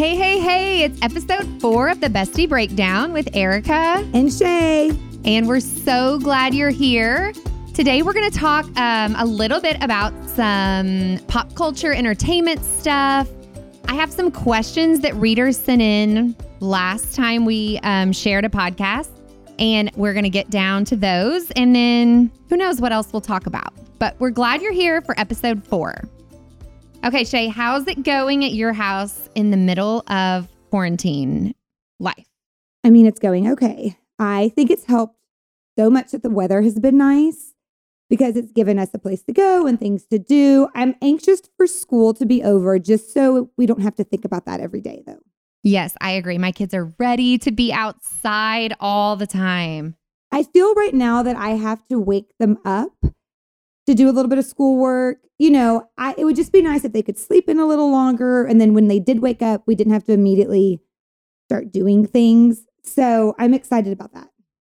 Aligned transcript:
Hey, 0.00 0.16
hey, 0.16 0.40
hey, 0.40 0.82
it's 0.84 0.98
episode 1.02 1.60
four 1.60 1.90
of 1.90 2.00
the 2.00 2.06
Bestie 2.06 2.48
Breakdown 2.48 3.12
with 3.12 3.28
Erica. 3.36 4.02
And 4.14 4.32
Shay. 4.32 4.98
And 5.26 5.46
we're 5.46 5.60
so 5.60 6.18
glad 6.18 6.54
you're 6.54 6.70
here. 6.70 7.34
Today, 7.74 8.00
we're 8.00 8.14
going 8.14 8.30
to 8.30 8.38
talk 8.38 8.64
um, 8.78 9.14
a 9.18 9.26
little 9.26 9.60
bit 9.60 9.76
about 9.82 10.14
some 10.30 11.18
pop 11.28 11.54
culture 11.54 11.92
entertainment 11.92 12.64
stuff. 12.64 13.28
I 13.88 13.94
have 13.94 14.10
some 14.10 14.30
questions 14.30 15.00
that 15.00 15.14
readers 15.16 15.58
sent 15.58 15.82
in 15.82 16.34
last 16.60 17.14
time 17.14 17.44
we 17.44 17.78
um, 17.82 18.10
shared 18.14 18.46
a 18.46 18.48
podcast, 18.48 19.10
and 19.58 19.90
we're 19.96 20.14
going 20.14 20.24
to 20.24 20.30
get 20.30 20.48
down 20.48 20.86
to 20.86 20.96
those. 20.96 21.50
And 21.50 21.76
then 21.76 22.32
who 22.48 22.56
knows 22.56 22.80
what 22.80 22.90
else 22.90 23.12
we'll 23.12 23.20
talk 23.20 23.44
about. 23.44 23.74
But 23.98 24.18
we're 24.18 24.30
glad 24.30 24.62
you're 24.62 24.72
here 24.72 25.02
for 25.02 25.14
episode 25.20 25.62
four. 25.62 26.08
Okay, 27.02 27.24
Shay, 27.24 27.48
how's 27.48 27.86
it 27.86 28.02
going 28.02 28.44
at 28.44 28.52
your 28.52 28.74
house 28.74 29.30
in 29.34 29.50
the 29.50 29.56
middle 29.56 30.04
of 30.08 30.48
quarantine 30.68 31.54
life? 31.98 32.28
I 32.84 32.90
mean, 32.90 33.06
it's 33.06 33.18
going 33.18 33.48
okay. 33.52 33.96
I 34.18 34.50
think 34.50 34.70
it's 34.70 34.84
helped 34.84 35.16
so 35.78 35.88
much 35.88 36.10
that 36.10 36.22
the 36.22 36.28
weather 36.28 36.60
has 36.60 36.78
been 36.78 36.98
nice 36.98 37.54
because 38.10 38.36
it's 38.36 38.52
given 38.52 38.78
us 38.78 38.90
a 38.92 38.98
place 38.98 39.22
to 39.22 39.32
go 39.32 39.66
and 39.66 39.80
things 39.80 40.04
to 40.06 40.18
do. 40.18 40.68
I'm 40.74 40.94
anxious 41.00 41.40
for 41.56 41.66
school 41.66 42.12
to 42.14 42.26
be 42.26 42.42
over 42.42 42.78
just 42.78 43.14
so 43.14 43.50
we 43.56 43.64
don't 43.64 43.80
have 43.80 43.94
to 43.94 44.04
think 44.04 44.26
about 44.26 44.44
that 44.44 44.60
every 44.60 44.82
day, 44.82 45.02
though. 45.06 45.20
Yes, 45.62 45.94
I 46.02 46.10
agree. 46.12 46.36
My 46.36 46.52
kids 46.52 46.74
are 46.74 46.92
ready 46.98 47.38
to 47.38 47.50
be 47.50 47.72
outside 47.72 48.74
all 48.78 49.16
the 49.16 49.26
time. 49.26 49.96
I 50.30 50.42
feel 50.42 50.74
right 50.74 50.94
now 50.94 51.22
that 51.22 51.36
I 51.36 51.50
have 51.50 51.86
to 51.88 51.98
wake 51.98 52.34
them 52.38 52.58
up 52.62 52.92
to 53.90 53.94
do 53.94 54.08
a 54.08 54.12
little 54.12 54.28
bit 54.28 54.38
of 54.38 54.44
schoolwork. 54.44 55.18
You 55.38 55.50
know, 55.50 55.88
I, 55.98 56.14
it 56.18 56.24
would 56.24 56.36
just 56.36 56.52
be 56.52 56.62
nice 56.62 56.84
if 56.84 56.92
they 56.92 57.02
could 57.02 57.18
sleep 57.18 57.48
in 57.48 57.58
a 57.58 57.66
little 57.66 57.90
longer. 57.90 58.44
And 58.44 58.60
then 58.60 58.74
when 58.74 58.88
they 58.88 58.98
did 58.98 59.20
wake 59.20 59.42
up, 59.42 59.62
we 59.66 59.74
didn't 59.74 59.92
have 59.92 60.04
to 60.04 60.12
immediately 60.12 60.80
start 61.48 61.72
doing 61.72 62.06
things. 62.06 62.62
So 62.84 63.34
I'm 63.38 63.54
excited 63.54 63.92
about 63.92 64.12
that. 64.14 64.28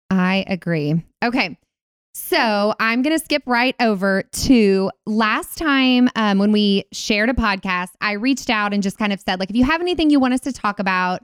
I 0.10 0.46
agree. 0.48 1.04
Okay. 1.24 1.58
So 2.14 2.74
I'm 2.80 3.02
going 3.02 3.18
to 3.18 3.24
skip 3.24 3.44
right 3.46 3.76
over 3.80 4.24
to 4.24 4.92
last 5.06 5.58
time 5.58 6.10
um, 6.16 6.40
when 6.40 6.52
we 6.52 6.84
shared 6.92 7.30
a 7.30 7.34
podcast. 7.34 7.90
I 8.02 8.14
reached 8.14 8.50
out 8.50 8.74
and 8.74 8.84
just 8.84 8.98
kind 8.98 9.14
of 9.14 9.22
said, 9.22 9.40
like, 9.40 9.50
if 9.50 9.56
you 9.56 9.64
have 9.64 9.80
anything 9.80 10.10
you 10.10 10.20
want 10.20 10.34
us 10.34 10.42
to 10.42 10.52
talk 10.52 10.80
about, 10.80 11.24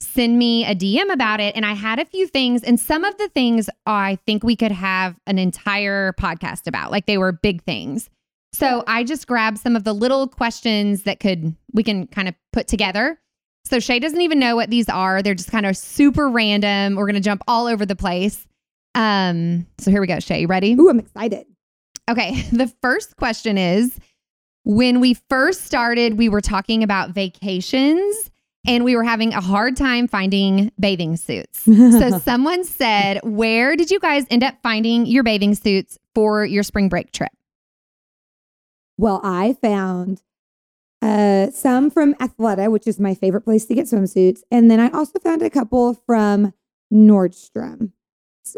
send 0.00 0.38
me 0.38 0.64
a 0.64 0.74
DM 0.74 1.12
about 1.12 1.40
it. 1.40 1.56
And 1.56 1.66
I 1.66 1.72
had 1.72 1.98
a 1.98 2.04
few 2.04 2.26
things, 2.26 2.62
and 2.62 2.78
some 2.78 3.04
of 3.04 3.16
the 3.18 3.28
things 3.28 3.68
I 3.86 4.18
think 4.26 4.44
we 4.44 4.56
could 4.56 4.72
have 4.72 5.16
an 5.26 5.38
entire 5.38 6.12
podcast 6.14 6.66
about, 6.66 6.90
like 6.90 7.06
they 7.06 7.18
were 7.18 7.32
big 7.32 7.62
things. 7.62 8.08
So 8.52 8.82
I 8.86 9.04
just 9.04 9.26
grabbed 9.26 9.58
some 9.58 9.76
of 9.76 9.84
the 9.84 9.92
little 9.92 10.26
questions 10.26 11.02
that 11.02 11.20
could 11.20 11.54
we 11.72 11.82
can 11.82 12.06
kind 12.06 12.28
of 12.28 12.34
put 12.52 12.66
together. 12.66 13.18
So 13.64 13.78
Shay 13.78 13.98
doesn't 13.98 14.20
even 14.20 14.38
know 14.38 14.56
what 14.56 14.70
these 14.70 14.88
are. 14.88 15.22
They're 15.22 15.34
just 15.34 15.50
kind 15.50 15.66
of 15.66 15.76
super 15.76 16.30
random. 16.30 16.96
We're 16.96 17.06
gonna 17.06 17.20
jump 17.20 17.42
all 17.46 17.66
over 17.66 17.84
the 17.84 17.96
place. 17.96 18.46
Um, 18.94 19.66
so 19.78 19.90
here 19.90 20.00
we 20.00 20.06
go, 20.06 20.18
Shay. 20.18 20.40
You 20.40 20.46
ready? 20.46 20.74
Ooh, 20.74 20.88
I'm 20.88 20.98
excited. 20.98 21.46
Okay. 22.10 22.42
The 22.52 22.72
first 22.80 23.16
question 23.16 23.58
is 23.58 23.98
when 24.64 25.00
we 25.00 25.14
first 25.28 25.64
started, 25.64 26.18
we 26.18 26.28
were 26.28 26.40
talking 26.40 26.82
about 26.82 27.10
vacations 27.10 28.27
and 28.68 28.84
we 28.84 28.94
were 28.94 29.04
having 29.04 29.32
a 29.34 29.40
hard 29.40 29.76
time 29.76 30.06
finding 30.06 30.70
bathing 30.78 31.16
suits. 31.16 31.60
so 31.60 32.18
someone 32.24 32.64
said, 32.64 33.20
Where 33.24 33.74
did 33.76 33.90
you 33.90 33.98
guys 33.98 34.26
end 34.30 34.44
up 34.44 34.56
finding 34.62 35.06
your 35.06 35.22
bathing 35.22 35.54
suits 35.54 35.98
for 36.14 36.44
your 36.44 36.62
spring 36.62 36.88
break 36.88 37.12
trip? 37.12 37.32
Well, 38.96 39.20
I 39.24 39.56
found 39.62 40.22
uh, 41.00 41.50
some 41.50 41.90
from 41.90 42.14
Athleta, 42.14 42.70
which 42.70 42.86
is 42.86 42.98
my 42.98 43.14
favorite 43.14 43.42
place 43.42 43.64
to 43.66 43.74
get 43.74 43.86
swimsuits. 43.86 44.40
And 44.50 44.70
then 44.70 44.80
I 44.80 44.90
also 44.90 45.18
found 45.18 45.42
a 45.42 45.50
couple 45.50 45.94
from 45.94 46.52
Nordstrom. 46.92 47.92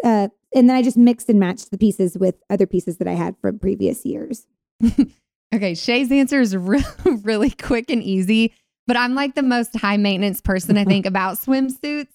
Uh, 0.03 0.29
and 0.55 0.69
then 0.69 0.77
I 0.77 0.83
just 0.83 0.97
mixed 0.97 1.29
and 1.29 1.39
matched 1.39 1.71
the 1.71 1.79
pieces 1.79 2.17
with 2.19 2.37
other 2.49 2.67
pieces 2.67 2.97
that 2.99 3.09
I 3.09 3.13
had 3.13 3.37
from 3.39 3.59
previous 3.59 4.05
years. 4.05 4.47
okay, 5.55 5.75
Shay's 5.75 6.11
answer 6.11 6.41
is 6.41 6.57
re- 6.57 6.85
really 7.23 7.51
quick 7.51 7.91
and 7.91 8.03
easy, 8.03 8.55
but 8.91 8.97
I'm 8.97 9.15
like 9.15 9.37
the 9.37 9.45
most 9.45 9.77
high 9.77 9.99
maintenance 9.99 10.41
person 10.41 10.77
I 10.77 10.85
think 10.85 11.07
about 11.07 11.37
swimsuits. 11.37 12.09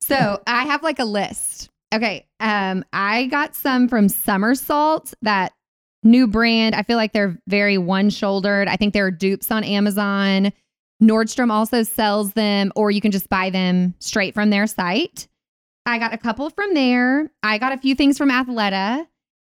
So 0.00 0.42
I 0.46 0.64
have 0.64 0.82
like 0.82 0.98
a 0.98 1.04
list. 1.04 1.68
Okay, 1.94 2.26
um, 2.40 2.86
I 2.90 3.26
got 3.26 3.54
some 3.54 3.86
from 3.86 4.06
Summersalt, 4.06 5.12
that 5.20 5.52
new 6.02 6.26
brand. 6.26 6.74
I 6.74 6.84
feel 6.84 6.96
like 6.96 7.12
they're 7.12 7.38
very 7.48 7.76
one 7.76 8.08
shouldered. 8.08 8.66
I 8.66 8.76
think 8.76 8.94
there 8.94 9.04
are 9.04 9.10
dupes 9.10 9.50
on 9.50 9.62
Amazon. 9.62 10.54
Nordstrom 11.02 11.50
also 11.50 11.82
sells 11.82 12.32
them, 12.32 12.72
or 12.76 12.90
you 12.90 13.02
can 13.02 13.10
just 13.12 13.28
buy 13.28 13.50
them 13.50 13.94
straight 13.98 14.32
from 14.32 14.48
their 14.48 14.66
site. 14.66 15.28
I 15.84 15.98
got 15.98 16.14
a 16.14 16.18
couple 16.18 16.48
from 16.48 16.72
there. 16.72 17.30
I 17.42 17.58
got 17.58 17.74
a 17.74 17.76
few 17.76 17.94
things 17.94 18.16
from 18.16 18.30
Athleta. 18.30 19.06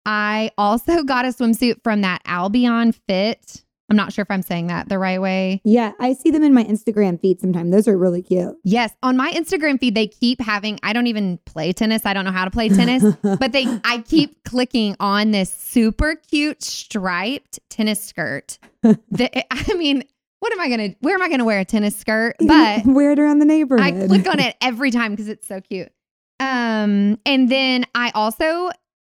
I 0.07 0.49
also 0.57 1.03
got 1.03 1.25
a 1.25 1.27
swimsuit 1.27 1.83
from 1.83 2.01
that 2.01 2.23
Albion 2.25 2.93
Fit. 2.93 3.62
I'm 3.93 3.97
not 3.97 4.11
sure 4.11 4.23
if 4.23 4.31
I'm 4.31 4.41
saying 4.41 4.67
that 4.67 4.89
the 4.89 4.97
right 4.97 5.21
way. 5.21 5.61
Yeah, 5.63 5.91
I 5.99 6.13
see 6.13 6.31
them 6.31 6.41
in 6.41 6.51
my 6.51 6.63
Instagram 6.63 7.21
feed 7.21 7.39
sometimes. 7.39 7.69
Those 7.69 7.87
are 7.87 7.95
really 7.95 8.23
cute. 8.23 8.55
Yes, 8.63 8.91
on 9.03 9.15
my 9.15 9.29
Instagram 9.33 9.79
feed 9.79 9.93
they 9.93 10.07
keep 10.07 10.41
having 10.41 10.79
I 10.81 10.93
don't 10.93 11.05
even 11.05 11.37
play 11.45 11.73
tennis. 11.73 12.03
I 12.03 12.15
don't 12.15 12.25
know 12.25 12.31
how 12.31 12.43
to 12.43 12.49
play 12.49 12.69
tennis, 12.69 13.03
but 13.21 13.51
they 13.51 13.67
I 13.83 13.99
keep 13.99 14.43
clicking 14.45 14.95
on 14.99 15.29
this 15.29 15.53
super 15.53 16.15
cute 16.15 16.63
striped 16.63 17.59
tennis 17.69 18.03
skirt. 18.03 18.57
That, 19.11 19.45
I 19.51 19.75
mean, 19.75 20.03
what 20.39 20.51
am 20.51 20.59
I 20.59 20.67
going 20.69 20.91
to 20.91 20.97
where 21.01 21.13
am 21.13 21.21
I 21.21 21.27
going 21.27 21.39
to 21.39 21.45
wear 21.45 21.59
a 21.59 21.65
tennis 21.65 21.95
skirt? 21.95 22.35
But 22.45 22.83
wear 22.87 23.11
it 23.11 23.19
around 23.19 23.39
the 23.39 23.45
neighborhood. 23.45 23.85
I 23.85 24.07
click 24.07 24.27
on 24.27 24.39
it 24.39 24.57
every 24.59 24.89
time 24.89 25.11
because 25.11 25.27
it's 25.27 25.47
so 25.47 25.61
cute. 25.61 25.91
Um, 26.39 27.19
and 27.27 27.47
then 27.47 27.85
I 27.93 28.11
also 28.15 28.71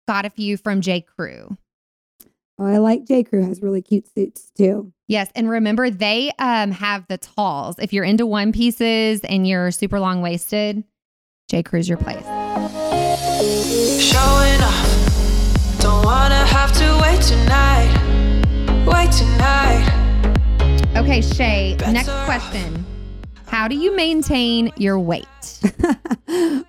got 0.07 0.25
a 0.25 0.31
few 0.31 0.57
from 0.57 0.81
J. 0.83 1.01
Crew. 1.01 1.57
Oh, 2.59 2.67
I 2.67 2.79
like 2.79 3.05
J. 3.05 3.23
Crew 3.23 3.45
has 3.47 3.63
really 3.63 3.83
cute 3.83 4.13
suits 4.13 4.51
too. 4.57 4.93
Yes, 5.07 5.31
and 5.37 5.49
remember 5.49 5.91
they 5.91 6.33
um 6.39 6.73
have 6.73 7.07
the 7.09 7.19
talls. 7.19 7.77
If 7.79 7.93
you're 7.93 8.05
into 8.05 8.27
one 8.27 8.53
pieces 8.53 9.21
and 9.21 9.47
you're 9.47 9.71
super 9.71 10.01
long 10.01 10.23
waisted, 10.23 10.83
J. 11.49 11.63
Crew's 11.63 11.89
your 11.89 11.99
place. 11.99 12.25
Showing 14.03 14.61
off, 14.61 15.79
don't 15.81 16.05
wanna 16.05 16.45
have 16.47 16.73
to 16.73 16.99
wait 17.01 17.23
tonight. 17.23 17.95
Wait 18.87 19.13
tonight. 19.13 19.95
Okay, 20.97 21.21
Shay. 21.21 21.77
Next 21.79 22.11
question. 22.25 22.85
How 23.49 23.67
do 23.67 23.75
you 23.77 23.95
maintain 23.97 24.71
your 24.77 24.99
weight? 24.99 25.25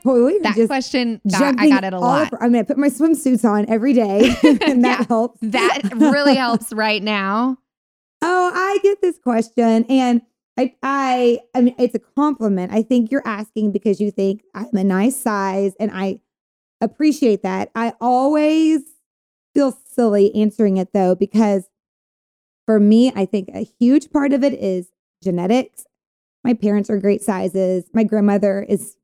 Boy, 0.04 0.40
that 0.40 0.64
question, 0.68 1.22
I 1.34 1.70
got 1.70 1.84
it 1.84 1.94
a 1.94 2.00
lot. 2.00 2.34
Over. 2.34 2.44
I 2.44 2.48
mean, 2.48 2.62
I 2.62 2.64
put 2.64 2.78
my 2.78 2.88
swimsuits 2.88 3.44
on 3.44 3.70
every 3.70 3.94
day, 3.94 4.34
and 4.44 4.84
that 4.86 5.02
Yeah, 5.02 5.06
helps. 5.08 5.40
That 5.42 5.82
really 5.96 6.36
helps 6.36 6.72
right 6.74 7.02
now. 7.04 7.58
Oh, 8.22 8.52
I 8.54 8.80
get 8.84 9.02
this 9.02 9.18
question, 9.18 9.86
and 9.88 10.22
I, 10.58 10.76
I, 10.84 11.40
I 11.56 11.62
mean, 11.62 11.74
it's 11.80 11.96
a 11.96 12.00
compliment. 12.00 12.74
I 12.74 12.82
think 12.82 13.12
you're 13.14 13.26
asking 13.26 13.72
because 13.72 14.02
you 14.02 14.12
think 14.12 14.42
I'm 14.54 14.76
a 14.76 14.84
nice 14.84 15.16
size, 15.16 15.74
and 15.80 15.90
I 15.94 16.20
appreciate 16.82 17.44
that. 17.44 17.72
I 17.76 17.94
always 18.02 18.82
feel 19.54 19.72
silly 19.86 20.36
answering 20.36 20.76
it 20.76 20.92
though 20.94 21.16
because 21.16 21.70
for 22.66 22.78
me, 22.78 23.14
I 23.16 23.26
think 23.26 23.50
a 23.54 23.64
huge 23.80 24.12
part 24.12 24.34
of 24.34 24.44
it 24.44 24.54
is 24.54 24.90
genetics. 25.24 25.86
My 26.44 26.54
parents 26.54 26.90
are 26.90 26.98
great 26.98 27.22
sizes. 27.22 27.86
My 27.94 28.04
grandmother 28.04 28.66
is 28.68 28.96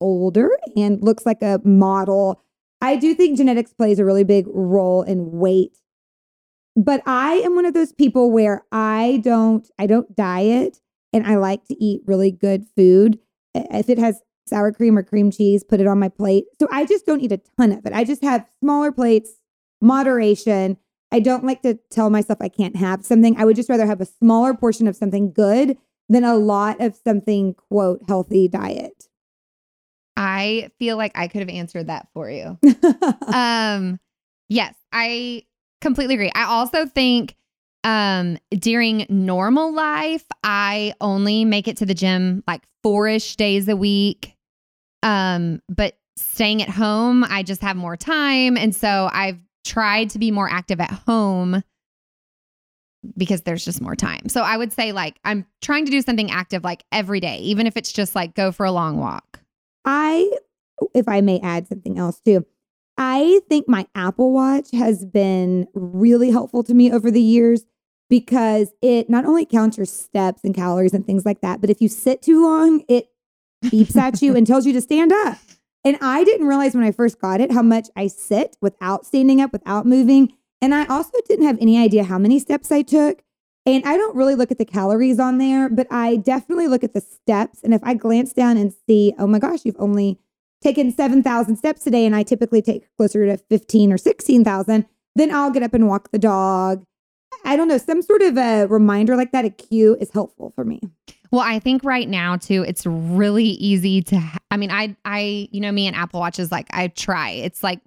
older 0.00 0.50
and 0.76 1.02
looks 1.02 1.26
like 1.26 1.42
a 1.42 1.60
model. 1.64 2.42
I 2.80 2.96
do 2.96 3.14
think 3.14 3.36
genetics 3.36 3.72
plays 3.72 3.98
a 3.98 4.04
really 4.04 4.24
big 4.24 4.46
role 4.48 5.02
in 5.02 5.32
weight. 5.32 5.76
But 6.76 7.02
I 7.06 7.34
am 7.34 7.54
one 7.54 7.66
of 7.66 7.74
those 7.74 7.92
people 7.92 8.30
where 8.30 8.64
I 8.72 9.20
don't 9.22 9.68
I 9.78 9.86
don't 9.86 10.14
diet 10.16 10.80
and 11.12 11.26
I 11.26 11.36
like 11.36 11.66
to 11.66 11.82
eat 11.82 12.02
really 12.06 12.30
good 12.30 12.64
food. 12.76 13.18
If 13.54 13.88
it 13.88 13.98
has 13.98 14.20
sour 14.46 14.72
cream 14.72 14.96
or 14.96 15.02
cream 15.02 15.30
cheese, 15.30 15.64
put 15.64 15.80
it 15.80 15.86
on 15.86 15.98
my 15.98 16.08
plate. 16.08 16.44
So 16.58 16.68
I 16.70 16.86
just 16.86 17.06
don't 17.06 17.20
eat 17.20 17.32
a 17.32 17.40
ton 17.58 17.72
of 17.72 17.84
it. 17.84 17.92
I 17.92 18.04
just 18.04 18.22
have 18.22 18.46
smaller 18.60 18.92
plates, 18.92 19.32
moderation. 19.80 20.76
I 21.12 21.20
don't 21.20 21.44
like 21.44 21.62
to 21.62 21.78
tell 21.90 22.08
myself 22.08 22.38
I 22.40 22.48
can't 22.48 22.76
have 22.76 23.04
something. 23.04 23.36
I 23.36 23.44
would 23.44 23.56
just 23.56 23.68
rather 23.68 23.86
have 23.86 24.00
a 24.00 24.06
smaller 24.06 24.54
portion 24.54 24.86
of 24.86 24.96
something 24.96 25.32
good 25.32 25.76
than 26.10 26.24
a 26.24 26.34
lot 26.34 26.80
of 26.80 26.96
something 26.96 27.54
quote 27.54 28.02
healthy 28.06 28.48
diet. 28.48 29.06
I 30.16 30.70
feel 30.78 30.98
like 30.98 31.12
I 31.14 31.28
could 31.28 31.38
have 31.38 31.48
answered 31.48 31.86
that 31.86 32.08
for 32.12 32.28
you. 32.28 32.58
um, 33.32 33.98
yes, 34.48 34.74
I 34.92 35.44
completely 35.80 36.16
agree. 36.16 36.32
I 36.34 36.44
also 36.44 36.84
think 36.84 37.36
um 37.84 38.36
during 38.50 39.06
normal 39.08 39.72
life, 39.72 40.26
I 40.44 40.92
only 41.00 41.46
make 41.46 41.68
it 41.68 41.78
to 41.78 41.86
the 41.86 41.94
gym 41.94 42.44
like 42.46 42.62
four-ish 42.82 43.36
days 43.36 43.68
a 43.68 43.76
week. 43.76 44.36
Um, 45.02 45.62
but 45.68 45.96
staying 46.16 46.60
at 46.60 46.68
home, 46.68 47.24
I 47.24 47.42
just 47.42 47.62
have 47.62 47.76
more 47.76 47.96
time. 47.96 48.58
And 48.58 48.74
so 48.74 49.08
I've 49.10 49.38
tried 49.64 50.10
to 50.10 50.18
be 50.18 50.30
more 50.30 50.50
active 50.50 50.80
at 50.80 50.90
home 50.90 51.62
because 53.16 53.42
there's 53.42 53.64
just 53.64 53.80
more 53.80 53.96
time. 53.96 54.28
So 54.28 54.42
I 54.42 54.56
would 54.56 54.72
say 54.72 54.92
like 54.92 55.18
I'm 55.24 55.46
trying 55.62 55.84
to 55.86 55.90
do 55.90 56.02
something 56.02 56.30
active 56.30 56.64
like 56.64 56.84
every 56.92 57.20
day, 57.20 57.38
even 57.38 57.66
if 57.66 57.76
it's 57.76 57.92
just 57.92 58.14
like 58.14 58.34
go 58.34 58.52
for 58.52 58.66
a 58.66 58.72
long 58.72 58.98
walk. 58.98 59.40
I, 59.84 60.30
if 60.94 61.08
I 61.08 61.20
may 61.20 61.40
add 61.40 61.66
something 61.66 61.98
else 61.98 62.20
too, 62.20 62.44
I 62.98 63.40
think 63.48 63.66
my 63.68 63.86
Apple 63.94 64.32
Watch 64.32 64.68
has 64.72 65.04
been 65.06 65.66
really 65.74 66.30
helpful 66.30 66.62
to 66.64 66.74
me 66.74 66.92
over 66.92 67.10
the 67.10 67.22
years 67.22 67.64
because 68.10 68.74
it 68.82 69.08
not 69.08 69.24
only 69.24 69.46
counts 69.46 69.78
your 69.78 69.86
steps 69.86 70.42
and 70.44 70.54
calories 70.54 70.92
and 70.92 71.06
things 71.06 71.24
like 71.24 71.40
that, 71.40 71.60
but 71.60 71.70
if 71.70 71.80
you 71.80 71.88
sit 71.88 72.20
too 72.20 72.42
long, 72.42 72.82
it 72.88 73.08
beeps 73.64 73.96
at 73.96 74.20
you 74.20 74.36
and 74.36 74.46
tells 74.46 74.66
you 74.66 74.72
to 74.72 74.80
stand 74.80 75.12
up. 75.12 75.38
And 75.84 75.96
I 76.02 76.24
didn't 76.24 76.46
realize 76.46 76.74
when 76.74 76.84
I 76.84 76.90
first 76.90 77.20
got 77.20 77.40
it 77.40 77.52
how 77.52 77.62
much 77.62 77.88
I 77.96 78.08
sit 78.08 78.56
without 78.60 79.06
standing 79.06 79.40
up, 79.40 79.52
without 79.52 79.86
moving. 79.86 80.32
And 80.62 80.74
I 80.74 80.86
also 80.86 81.18
didn't 81.26 81.46
have 81.46 81.58
any 81.60 81.78
idea 81.78 82.04
how 82.04 82.18
many 82.18 82.38
steps 82.38 82.70
I 82.70 82.82
took. 82.82 83.22
And 83.66 83.84
I 83.84 83.96
don't 83.96 84.16
really 84.16 84.34
look 84.34 84.50
at 84.50 84.58
the 84.58 84.64
calories 84.64 85.18
on 85.18 85.38
there, 85.38 85.68
but 85.68 85.86
I 85.90 86.16
definitely 86.16 86.66
look 86.66 86.82
at 86.82 86.94
the 86.94 87.00
steps. 87.00 87.60
And 87.62 87.74
if 87.74 87.82
I 87.84 87.94
glance 87.94 88.32
down 88.32 88.56
and 88.56 88.72
see, 88.86 89.14
oh 89.18 89.26
my 89.26 89.38
gosh, 89.38 89.60
you've 89.64 89.76
only 89.78 90.18
taken 90.62 90.92
7,000 90.92 91.56
steps 91.56 91.84
today, 91.84 92.04
and 92.06 92.14
I 92.14 92.22
typically 92.22 92.62
take 92.62 92.88
closer 92.96 93.26
to 93.26 93.36
15 93.36 93.92
or 93.92 93.98
16,000, 93.98 94.86
then 95.14 95.34
I'll 95.34 95.50
get 95.50 95.62
up 95.62 95.74
and 95.74 95.88
walk 95.88 96.10
the 96.10 96.18
dog. 96.18 96.84
I 97.44 97.56
don't 97.56 97.68
know, 97.68 97.78
some 97.78 98.02
sort 98.02 98.22
of 98.22 98.36
a 98.36 98.66
reminder 98.66 99.16
like 99.16 99.32
that, 99.32 99.44
a 99.44 99.50
cue 99.50 99.96
is 100.00 100.10
helpful 100.10 100.52
for 100.54 100.64
me. 100.64 100.80
Well, 101.30 101.42
I 101.42 101.58
think 101.58 101.84
right 101.84 102.08
now 102.08 102.36
too, 102.36 102.64
it's 102.66 102.84
really 102.84 103.44
easy 103.44 104.02
to. 104.02 104.18
Ha- 104.18 104.38
I 104.50 104.56
mean, 104.56 104.70
I, 104.70 104.96
I, 105.04 105.48
you 105.52 105.60
know, 105.60 105.70
me 105.70 105.86
and 105.86 105.94
Apple 105.94 106.20
Watch 106.20 106.38
is 106.38 106.50
like 106.50 106.66
I 106.72 106.88
try. 106.88 107.30
It's 107.30 107.62
like, 107.62 107.80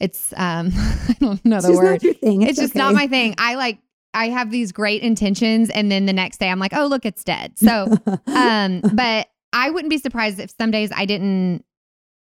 it's, 0.00 0.32
um, 0.36 0.70
I 0.74 1.16
don't 1.20 1.44
know 1.44 1.60
the 1.60 1.72
word. 1.72 1.84
not 1.84 2.02
your 2.02 2.14
thing. 2.14 2.42
It's, 2.42 2.58
just 2.58 2.74
not 2.74 2.94
my 2.94 3.06
thing. 3.06 3.34
I 3.38 3.54
like, 3.54 3.78
I 4.14 4.28
have 4.28 4.50
these 4.50 4.72
great 4.72 5.02
intentions, 5.02 5.70
and 5.70 5.92
then 5.92 6.06
the 6.06 6.12
next 6.12 6.38
day 6.38 6.48
I'm 6.48 6.58
like, 6.58 6.74
oh, 6.74 6.86
look, 6.86 7.04
it's 7.04 7.22
dead. 7.24 7.58
So, 7.58 7.94
um, 8.26 8.80
but 8.94 9.28
I 9.52 9.70
wouldn't 9.70 9.90
be 9.90 9.98
surprised 9.98 10.40
if 10.40 10.50
some 10.58 10.70
days 10.70 10.90
I 10.94 11.04
didn't. 11.04 11.64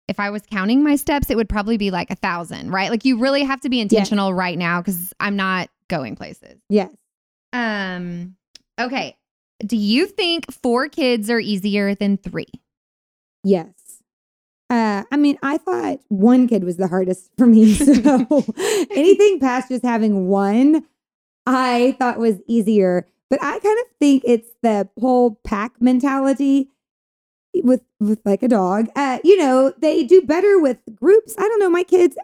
If 0.07 0.19
I 0.19 0.29
was 0.29 0.41
counting 0.51 0.83
my 0.83 0.97
steps, 0.97 1.29
it 1.29 1.37
would 1.37 1.47
probably 1.47 1.77
be 1.77 1.89
like 1.89 2.11
a 2.11 2.15
thousand, 2.15 2.71
right? 2.71 2.89
Like 2.89 3.05
you 3.05 3.17
really 3.17 3.43
have 3.43 3.61
to 3.61 3.69
be 3.69 3.79
intentional 3.79 4.33
right 4.33 4.57
now 4.57 4.81
because 4.81 5.13
I'm 5.19 5.37
not 5.37 5.69
going 5.87 6.15
places. 6.15 6.59
yes. 6.69 6.91
Um, 7.53 8.35
okay. 8.79 9.17
Do 9.65 9.77
you 9.77 10.07
think 10.07 10.51
four 10.51 10.89
kids 10.89 11.29
are 11.29 11.39
easier 11.39 11.95
than 11.95 12.17
three? 12.17 12.47
Yes. 13.43 13.73
Uh, 14.71 15.03
I 15.11 15.17
mean, 15.17 15.37
I 15.43 15.57
thought 15.57 15.99
one 16.07 16.47
kid 16.47 16.63
was 16.63 16.77
the 16.77 16.87
hardest 16.87 17.29
for 17.37 17.45
me. 17.45 17.75
So 18.01 18.45
anything 18.91 19.39
past 19.39 19.67
just 19.67 19.83
having 19.83 20.27
one, 20.29 20.85
I 21.45 21.97
thought 21.99 22.17
was 22.17 22.39
easier. 22.47 23.05
But 23.29 23.43
I 23.43 23.59
kind 23.59 23.79
of 23.79 23.85
think 23.99 24.23
it's 24.25 24.49
the 24.61 24.87
whole 24.99 25.39
pack 25.43 25.73
mentality 25.81 26.69
with 27.53 27.81
with 27.99 28.21
like 28.23 28.43
a 28.43 28.47
dog. 28.47 28.87
Uh, 28.95 29.19
you 29.25 29.37
know, 29.37 29.73
they 29.77 30.03
do 30.03 30.21
better 30.21 30.57
with 30.57 30.77
groups. 30.95 31.35
I 31.37 31.41
don't 31.41 31.59
know. 31.59 31.69
My 31.69 31.83
kids. 31.83 32.15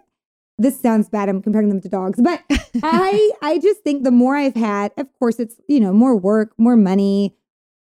This 0.57 0.79
sounds 0.79 1.07
bad. 1.07 1.29
I'm 1.29 1.41
comparing 1.41 1.69
them 1.69 1.81
to 1.81 1.89
dogs, 1.89 2.19
but 2.19 2.41
I 2.81 3.31
I 3.41 3.59
just 3.59 3.81
think 3.81 4.03
the 4.03 4.11
more 4.11 4.35
I've 4.35 4.55
had, 4.55 4.91
of 4.97 5.07
course, 5.19 5.39
it's 5.39 5.55
you 5.67 5.79
know 5.79 5.93
more 5.93 6.15
work, 6.15 6.53
more 6.57 6.77
money, 6.77 7.35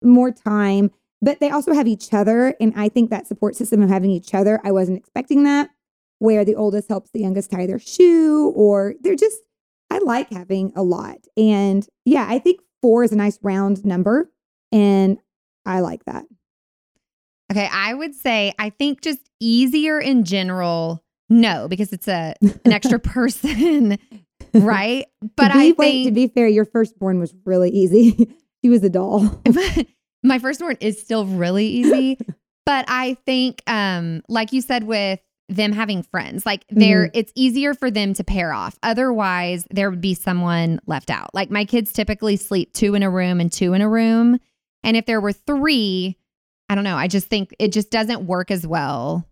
more 0.02 0.32
time 0.32 0.90
but 1.24 1.40
they 1.40 1.50
also 1.50 1.74
have 1.74 1.88
each 1.88 2.14
other. 2.14 2.54
And 2.60 2.74
I 2.76 2.90
think 2.90 3.10
that 3.10 3.28
support 3.28 3.56
system 3.56 3.82
of 3.82 3.90
having 3.90 4.12
each 4.12 4.34
other, 4.34 4.60
I 4.64 4.74
wasn't 4.74 4.98
expecting 4.98 5.44
that, 5.44 5.70
where 6.20 6.44
the 6.44 6.56
oldest 6.56 6.90
helps 6.90 7.12
the 7.12 7.22
youngest 7.22 7.50
tie 7.50 7.66
their 7.66 7.80
shoe, 7.80 8.52
or 8.56 8.96
they're 9.02 9.16
just, 9.16 9.40
I 9.90 10.00
like 10.00 10.30
having 10.32 10.74
a 10.76 10.84
lot. 10.84 11.20
And 11.38 11.88
yeah, 12.04 12.26
I 12.30 12.40
think 12.40 12.60
four 12.82 13.06
is 13.06 13.14
a 13.14 13.16
nice 13.16 13.40
round 13.42 13.86
number. 13.86 14.30
And 14.74 15.18
I 15.66 15.80
like 15.80 16.04
that. 16.06 16.26
Okay, 17.52 17.70
I 17.72 17.94
would 17.94 18.16
say 18.16 18.54
I 18.60 18.72
think 18.72 19.02
just 19.02 19.20
easier 19.40 20.00
in 20.00 20.26
general. 20.26 21.04
No, 21.30 21.68
because 21.70 21.94
it's 21.94 22.08
a 22.08 22.36
an 22.42 22.72
extra 22.72 23.00
person, 23.00 23.98
right? 24.54 25.06
But 25.38 25.52
I 25.52 25.72
wait, 25.72 25.78
think 25.78 26.08
to 26.08 26.12
be 26.12 26.28
fair, 26.28 26.48
your 26.48 26.66
firstborn 26.66 27.20
was 27.20 27.34
really 27.46 27.70
easy. 27.70 28.36
she 28.64 28.70
was 28.70 28.84
a 28.84 28.90
doll. 28.90 29.42
my 30.24 30.40
first 30.40 30.62
one 30.62 30.78
is 30.80 31.00
still 31.00 31.26
really 31.26 31.68
easy. 31.68 32.18
but 32.66 32.86
I 32.88 33.16
think, 33.26 33.62
um, 33.68 34.24
like 34.28 34.54
you 34.54 34.62
said, 34.62 34.86
with 34.86 35.20
them 35.50 35.74
having 35.74 36.04
friends, 36.04 36.46
like 36.46 36.66
they're 36.70 37.12
it's 37.14 37.32
easier 37.36 37.74
for 37.74 37.92
them 37.92 38.14
to 38.14 38.24
pair 38.24 38.54
off. 38.54 38.78
Otherwise, 38.82 39.68
there 39.70 39.90
would 39.90 40.02
be 40.02 40.14
someone 40.14 40.80
left 40.88 41.10
out. 41.10 41.30
Like 41.34 41.52
my 41.52 41.66
kids 41.66 41.92
typically 41.92 42.38
sleep 42.38 42.74
two 42.74 42.96
in 42.96 43.04
a 43.04 43.10
room 43.10 43.40
and 43.40 43.52
two 43.52 43.74
in 43.74 43.82
a 43.82 43.90
room. 43.90 44.40
And 44.84 44.98
if 44.98 45.06
there 45.06 45.22
were 45.22 45.34
three, 45.34 46.18
I 46.70 46.76
don't 46.76 46.84
know. 46.84 46.96
I 46.96 47.08
just 47.08 47.28
think 47.28 47.54
it 47.60 47.72
just 47.72 47.92
doesn't 47.92 48.26
work 48.26 48.52
as 48.52 48.66
well 48.66 49.28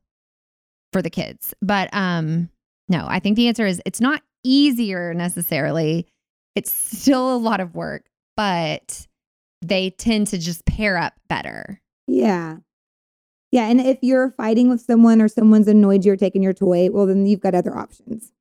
for 0.91 1.01
the 1.01 1.09
kids. 1.09 1.53
But 1.61 1.89
um, 1.93 2.49
no, 2.89 3.05
I 3.07 3.19
think 3.19 3.37
the 3.37 3.47
answer 3.47 3.65
is 3.65 3.81
it's 3.85 4.01
not 4.01 4.21
easier 4.43 5.13
necessarily. 5.13 6.07
It's 6.55 6.71
still 6.71 7.33
a 7.33 7.37
lot 7.37 7.61
of 7.61 7.73
work, 7.73 8.05
but 8.35 9.07
they 9.61 9.91
tend 9.91 10.27
to 10.27 10.37
just 10.37 10.65
pair 10.65 10.97
up 10.97 11.13
better. 11.27 11.81
yeah. 12.07 12.57
Yeah. 13.53 13.67
And 13.67 13.81
if 13.81 13.97
you're 14.01 14.31
fighting 14.31 14.69
with 14.69 14.79
someone 14.79 15.21
or 15.21 15.27
someone's 15.27 15.67
annoyed 15.67 16.05
you're 16.05 16.15
taking 16.15 16.41
your 16.41 16.53
toy, 16.53 16.89
well, 16.89 17.05
then 17.05 17.25
you've 17.25 17.41
got 17.41 17.53
other 17.53 17.77
options. 17.77 18.31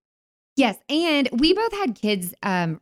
Yes, 0.54 0.76
and 0.88 1.28
we 1.32 1.52
both 1.52 1.72
had 1.72 1.96
kids 1.96 2.32
um 2.44 2.80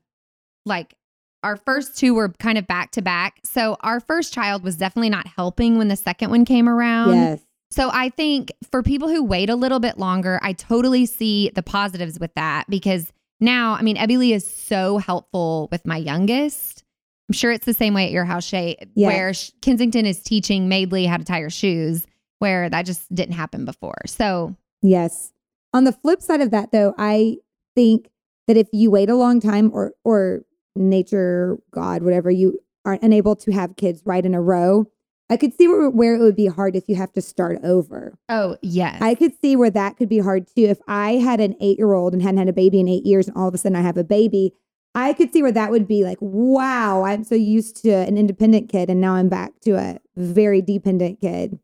like 0.67 0.95
our 1.43 1.57
first 1.57 1.97
two 1.97 2.13
were 2.15 2.29
kind 2.29 2.59
of 2.59 2.67
back 2.67 2.91
to 2.93 3.03
back. 3.03 3.41
So 3.45 3.77
our 3.81 4.01
first 4.01 4.35
child 4.35 4.63
was 4.63 4.77
definitely 4.77 5.09
not 5.09 5.27
helping 5.27 5.79
when 5.79 5.89
the 5.89 5.97
second 5.97 6.31
one 6.31 6.45
came 6.45 6.69
around. 6.69 7.15
yes. 7.15 7.41
So 7.71 7.91
I 7.93 8.11
think 8.11 8.53
for 8.71 8.83
people 8.83 9.09
who 9.09 9.23
wait 9.25 9.49
a 9.49 9.55
little 9.57 9.79
bit 9.79 9.99
longer, 9.99 10.39
I 10.43 10.53
totally 10.53 11.07
see 11.07 11.51
the 11.55 11.63
positives 11.63 12.19
with 12.19 12.35
that 12.35 12.65
because 12.69 13.13
now, 13.41 13.75
I 13.75 13.83
mean, 13.83 13.97
Ebby 13.97 14.19
Lee 14.19 14.33
is 14.33 14.49
so 14.49 14.99
helpful 14.99 15.69
with 15.71 15.87
my 15.87 15.97
youngest. 15.97 16.83
I'm 17.29 17.35
sure 17.35 17.51
it's 17.53 17.67
the 17.67 17.75
same 17.75 17.95
way 17.95 18.07
at 18.07 18.11
your 18.11 18.25
house, 18.25 18.45
Shay, 18.45 18.77
Yes. 18.95 19.13
where 19.13 19.33
Kensington 19.61 20.07
is 20.07 20.23
teaching 20.23 20.69
Maidley 20.69 21.07
how 21.07 21.19
to 21.19 21.25
tie 21.25 21.41
her 21.41 21.51
shoes, 21.51 22.07
where 22.39 22.71
that 22.71 22.87
just 22.87 23.13
didn't 23.15 23.35
happen 23.35 23.65
before. 23.65 23.99
So 24.07 24.57
Yes. 24.83 25.33
On 25.75 25.85
the 25.85 25.93
flip 25.93 26.23
side 26.23 26.41
of 26.41 26.51
that, 26.53 26.73
though, 26.73 26.95
I 26.97 27.37
think 27.75 28.09
that 28.47 28.57
if 28.57 28.69
you 28.73 28.91
wait 28.91 29.11
a 29.11 29.15
long 29.17 29.41
time 29.41 29.71
or 29.75 29.93
or 30.05 30.43
nature, 30.75 31.59
God, 31.71 32.03
whatever, 32.03 32.31
you 32.31 32.59
aren't 32.85 33.03
unable 33.03 33.37
to 33.37 33.51
have 33.53 33.77
kids 33.77 34.01
right 34.07 34.25
in 34.25 34.35
a 34.35 34.41
row, 34.41 34.87
I 35.29 35.37
could 35.37 35.53
see 35.55 35.69
where, 35.69 35.91
where 35.91 36.15
it 36.15 36.21
would 36.21 36.37
be 36.37 36.47
hard 36.47 36.75
if 36.77 36.89
you 36.89 36.95
have 36.95 37.13
to 37.13 37.21
start 37.21 37.59
over. 37.63 38.17
oh 38.31 38.57
yes, 38.63 39.03
I 39.03 39.15
could 39.15 39.33
see 39.43 39.57
where 39.57 39.69
that 39.71 39.99
could 39.99 40.09
be 40.09 40.21
hard 40.21 40.47
too. 40.47 40.63
If 40.63 40.79
I 40.89 41.13
had 41.17 41.41
an 41.41 41.55
eight 41.61 41.77
year 41.77 41.93
old 41.93 42.15
and 42.15 42.23
hadn't 42.23 42.39
had 42.39 42.49
a 42.49 42.53
baby 42.55 42.81
in 42.81 42.89
eight 42.89 43.05
years 43.05 43.29
and 43.29 43.37
all 43.37 43.49
of 43.49 43.55
a 43.55 43.59
sudden 43.59 43.77
I 43.77 43.83
have 43.83 43.99
a 43.99 44.05
baby, 44.05 44.55
I 44.95 45.13
could 45.13 45.33
see 45.33 45.43
where 45.43 45.53
that 45.53 45.71
would 45.71 45.87
be 45.87 46.03
like, 46.05 46.19
wow, 46.21 47.05
I'm 47.05 47.23
so 47.25 47.35
used 47.35 47.83
to 47.83 47.91
an 47.91 48.19
independent 48.19 48.69
kid 48.69 48.91
and 48.91 49.01
now 49.01 49.15
I'm 49.15 49.29
back 49.29 49.53
to 49.63 49.77
a 49.77 49.99
very 50.17 50.61
dependent 50.63 51.21
kid. 51.21 51.59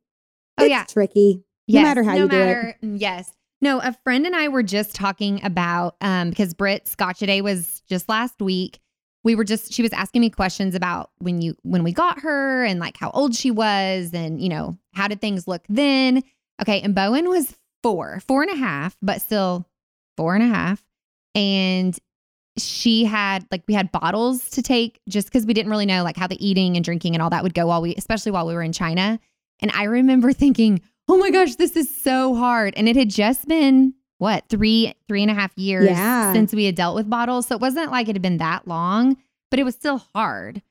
Oh, 0.59 0.65
It's 0.65 0.71
yeah. 0.71 0.85
tricky. 0.85 1.43
No 1.67 1.83
matter 1.83 2.03
how 2.05 2.15
no 2.15 2.23
you 2.25 2.29
do 2.29 2.37
it. 2.37 2.47
matter, 2.47 2.77
Yes. 2.83 3.33
No, 3.61 3.81
a 3.81 3.93
friend 4.05 4.27
and 4.27 4.37
I 4.37 4.49
were 4.49 4.63
just 4.63 4.95
talking 4.95 5.43
about 5.43 5.97
um 6.01 6.29
because 6.31 6.53
Britt's 6.55 6.95
Gotcha 6.95 7.27
Day 7.27 7.41
was 7.41 7.83
just 7.89 8.09
last 8.09 8.41
week. 8.41 8.79
We 9.25 9.35
were 9.35 9.45
just 9.45 9.73
she 9.73 9.81
was 9.83 9.93
asking 9.95 10.21
me 10.21 10.29
questions 10.31 10.75
about 10.75 11.11
when 11.19 11.41
you 11.41 11.57
when 11.63 11.83
we 11.83 11.93
got 11.93 12.21
her 12.21 12.63
and 12.65 12.79
like 12.79 12.97
how 12.99 13.11
old 13.11 13.35
she 13.35 13.51
was 13.51 14.13
and 14.13 14.41
you 14.41 14.51
know 14.51 14.77
how 14.93 15.09
did 15.09 15.21
things 15.23 15.49
look 15.49 15.63
then. 15.69 16.23
Okay, 16.61 16.83
and 16.83 16.95
Bowen 16.95 17.29
was 17.31 17.57
four, 17.83 18.21
four 18.29 18.43
and 18.43 18.51
a 18.53 18.57
half, 18.57 18.97
but 19.01 19.23
still 19.23 19.67
four 20.19 20.35
and 20.35 20.45
a 20.45 20.55
half. 20.55 20.85
And 21.35 21.99
she 22.57 23.05
had 23.05 23.47
like 23.51 23.63
we 23.67 23.75
had 23.75 23.91
bottles 23.91 24.49
to 24.51 24.63
take 24.63 25.01
just 25.09 25.27
because 25.29 25.45
we 25.47 25.55
didn't 25.55 25.71
really 25.71 25.87
know 25.87 26.03
like 26.05 26.17
how 26.17 26.27
the 26.27 26.45
eating 26.47 26.77
and 26.77 26.85
drinking 26.85 27.15
and 27.15 27.23
all 27.23 27.31
that 27.31 27.43
would 27.43 27.55
go 27.55 27.67
while 27.67 27.83
we 27.83 27.95
especially 27.97 28.33
while 28.33 28.47
we 28.47 28.55
were 28.55 28.63
in 28.63 28.73
China. 28.73 29.19
And 29.61 29.71
I 29.73 29.85
remember 29.85 30.33
thinking, 30.35 30.81
oh 31.09 31.17
my 31.19 31.31
gosh, 31.31 31.57
this 31.57 31.77
is 31.77 31.95
so 31.95 32.35
hard. 32.35 32.75
And 32.77 32.89
it 32.89 32.97
had 32.97 33.11
just 33.11 33.47
been 33.49 33.95
what 34.19 34.45
three, 34.49 34.95
three 35.09 35.23
and 35.23 35.31
a 35.31 35.35
half 35.35 35.53
years 35.59 35.87
Yeah. 35.87 36.33
since 36.33 36.53
we 36.55 36.65
had 36.65 36.77
dealt 36.77 36.95
with 36.95 37.11
bottles. 37.11 37.47
So 37.49 37.57
it 37.57 37.61
wasn't 37.61 37.91
like 37.91 38.09
it 38.09 38.15
had 38.15 38.23
been 38.23 38.39
that 38.39 38.67
long, 38.69 39.17
but 39.51 39.59
it 39.59 39.65
was 39.65 39.75
still 39.75 39.99
hard. 40.15 40.63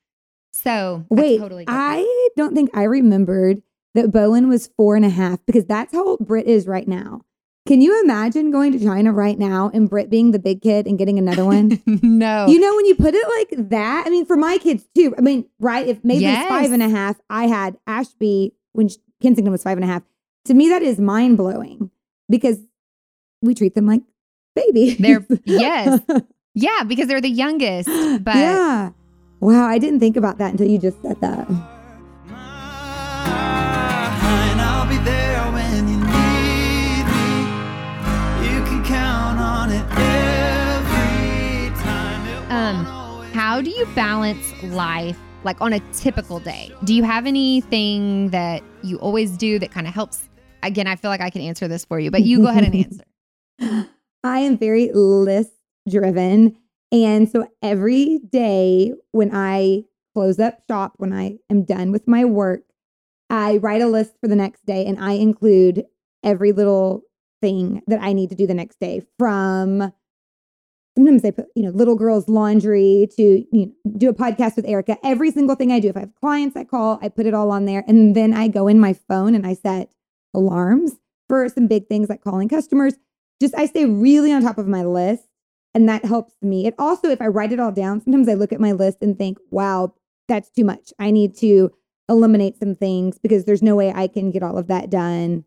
So 0.54 1.06
I 1.12 1.14
Wait, 1.14 1.38
totally. 1.40 1.66
I 1.68 2.30
don't 2.38 2.56
think 2.56 2.70
I 2.74 2.84
remembered 2.84 3.62
that 3.96 4.12
Bowen 4.12 4.48
was 4.48 4.70
four 4.78 4.96
and 4.96 5.04
a 5.06 5.10
half 5.10 5.40
because 5.46 5.66
that's 5.66 5.94
how 5.94 6.08
old 6.08 6.20
Britt 6.26 6.48
is 6.48 6.68
right 6.68 6.88
now. 6.88 7.22
Can 7.66 7.80
you 7.80 8.02
imagine 8.04 8.52
going 8.52 8.74
to 8.74 8.80
China 8.80 9.14
right 9.14 9.40
now 9.40 9.72
and 9.74 9.90
Britt 9.90 10.10
being 10.10 10.32
the 10.32 10.40
big 10.40 10.62
kid 10.62 10.86
and 10.86 10.98
getting 10.98 11.18
another 11.18 11.46
one? 11.46 11.82
no. 11.86 12.48
You 12.48 12.60
know, 12.60 12.76
when 12.76 12.86
you 12.86 12.96
put 12.96 13.14
it 13.14 13.26
like 13.40 13.70
that, 13.70 14.04
I 14.06 14.10
mean, 14.10 14.26
for 14.26 14.36
my 14.36 14.58
kids 14.58 14.86
too. 14.94 15.16
I 15.18 15.22
mean, 15.22 15.46
right? 15.60 15.88
If 15.88 16.04
maybe 16.04 16.22
Yes. 16.24 16.48
five 16.50 16.72
and 16.74 16.84
a 16.84 16.90
half, 16.90 17.22
I 17.30 17.48
had 17.48 17.78
Ashby 17.88 18.54
when 18.74 18.90
Kensington 19.22 19.52
was 19.52 19.64
five 19.64 19.78
and 19.78 19.86
a 19.86 19.88
half. 19.88 20.04
To 20.46 20.54
me, 20.54 20.68
that 20.70 20.82
is 20.82 21.00
mind 21.00 21.38
blowing 21.38 21.90
because 22.30 22.60
we 23.42 23.56
treat 23.56 23.76
them 23.76 23.88
like 23.88 24.02
babies. 24.56 24.98
They're- 24.98 25.26
yes. 25.46 26.02
Yeah, 26.56 26.84
because 26.84 27.08
they're 27.08 27.20
the 27.22 27.30
youngest. 27.32 27.90
But 28.24 28.36
yeah. 28.36 28.92
Wow, 29.40 29.66
I 29.66 29.80
didn't 29.80 30.00
think 30.02 30.16
about 30.18 30.38
that 30.38 30.52
until 30.52 30.68
you 30.68 30.78
just 30.78 31.02
said 31.02 31.20
that. 31.22 31.48
Time. 42.74 42.86
Um, 42.86 43.32
how 43.34 43.62
do 43.62 43.70
you 43.70 43.86
balance 43.96 44.64
life 44.64 45.18
like 45.44 45.60
on 45.62 45.74
a 45.74 45.80
typical 45.92 46.40
day? 46.40 46.72
Do 46.84 46.94
you 46.94 47.04
have 47.04 47.26
anything 47.26 48.30
that 48.30 48.64
you 48.82 48.98
always 48.98 49.32
do 49.38 49.60
that 49.60 49.72
kind 49.72 49.88
of 49.88 49.94
helps? 49.94 50.30
Again, 50.62 50.88
I 50.88 50.96
feel 50.96 51.10
like 51.10 51.22
I 51.22 51.30
can 51.30 51.42
answer 51.42 51.68
this 51.68 51.84
for 51.84 52.00
you, 52.00 52.12
but 52.12 52.22
you 52.22 52.40
go 52.40 52.48
ahead 52.48 52.64
and 52.64 52.76
answer. 52.76 53.90
I 54.24 54.40
am 54.40 54.58
very 54.58 54.92
list 54.94 55.52
driven. 55.90 56.58
And 56.92 57.30
so 57.30 57.48
every 57.62 58.20
day 58.20 58.94
when 59.12 59.32
I 59.34 59.84
close 60.14 60.40
up 60.40 60.60
shop, 60.70 60.94
when 60.98 61.12
I 61.12 61.40
am 61.50 61.64
done 61.64 61.92
with 61.92 62.08
my 62.08 62.24
work, 62.24 62.62
I 63.30 63.58
write 63.58 63.82
a 63.82 63.88
list 63.88 64.14
for 64.22 64.28
the 64.28 64.36
next 64.36 64.66
day 64.66 64.86
and 64.86 65.00
I 65.00 65.14
include 65.14 65.86
every 66.24 66.52
little 66.52 67.02
thing 67.42 67.82
that 67.88 68.02
I 68.02 68.14
need 68.14 68.30
to 68.30 68.36
do 68.36 68.48
the 68.48 68.54
next 68.54 68.80
day 68.80 69.02
from 69.18 69.92
sometimes 70.96 71.26
I 71.26 71.32
put, 71.32 71.46
you 71.56 71.64
know, 71.64 71.72
little 71.72 71.96
girls 71.96 72.30
laundry 72.30 73.08
to 73.16 73.46
you 73.52 73.66
know, 73.66 73.92
do 73.98 74.10
a 74.10 74.14
podcast 74.14 74.56
with 74.56 74.66
Erica. 74.66 74.98
Every 75.04 75.32
single 75.32 75.56
thing 75.56 75.72
I 75.72 75.80
do, 75.80 75.90
if 75.90 75.98
I 75.98 76.02
have 76.02 76.16
clients 76.16 76.56
I 76.56 76.64
call, 76.64 77.00
I 77.02 77.10
put 77.10 77.26
it 77.26 77.34
all 77.34 77.52
on 77.52 77.66
there. 77.66 77.84
And 77.88 78.16
then 78.16 78.34
I 78.34 78.48
go 78.48 78.68
in 78.68 78.80
my 78.80 78.94
phone 78.94 79.36
and 79.36 79.46
I 79.46 79.54
set 79.54 79.92
alarms 80.34 80.94
for 81.28 81.48
some 81.50 81.68
big 81.68 81.88
things 81.88 82.10
like 82.10 82.24
calling 82.24 82.50
customers. 82.50 82.94
Just 83.42 83.56
I 83.56 83.66
stay 83.66 83.86
really 83.86 84.32
on 84.32 84.42
top 84.42 84.58
of 84.58 84.68
my 84.68 84.84
list 84.84 85.24
and 85.74 85.90
that 85.90 86.06
helps 86.06 86.34
me. 86.42 86.68
It 86.68 86.76
also, 86.78 87.10
if 87.10 87.22
I 87.22 87.28
write 87.28 87.52
it 87.52 87.60
all 87.60 87.72
down, 87.72 88.02
sometimes 88.02 88.30
I 88.30 88.36
look 88.36 88.54
at 88.54 88.60
my 88.60 88.72
list 88.72 89.00
and 89.02 89.18
think, 89.18 89.38
wow, 89.50 89.94
that's 90.28 90.50
too 90.52 90.64
much. 90.64 90.94
I 91.00 91.12
need 91.12 91.36
to 91.38 91.72
eliminate 92.10 92.60
some 92.60 92.76
things 92.76 93.18
because 93.18 93.46
there's 93.46 93.64
no 93.64 93.76
way 93.76 93.92
I 93.94 94.08
can 94.08 94.30
get 94.30 94.44
all 94.44 94.58
of 94.58 94.68
that 94.68 94.90
done 94.90 95.46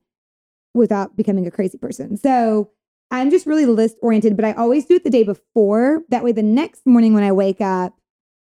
without 0.74 1.16
becoming 1.16 1.46
a 1.46 1.50
crazy 1.50 1.78
person. 1.78 2.16
So 2.16 2.70
I'm 3.10 3.30
just 3.30 3.46
really 3.46 3.66
list 3.66 3.96
oriented, 4.02 4.36
but 4.36 4.44
I 4.44 4.52
always 4.52 4.86
do 4.86 4.94
it 4.94 5.04
the 5.04 5.10
day 5.10 5.22
before. 5.22 6.02
That 6.08 6.24
way, 6.24 6.32
the 6.32 6.42
next 6.42 6.86
morning 6.86 7.14
when 7.14 7.22
I 7.22 7.32
wake 7.32 7.60
up, 7.60 7.94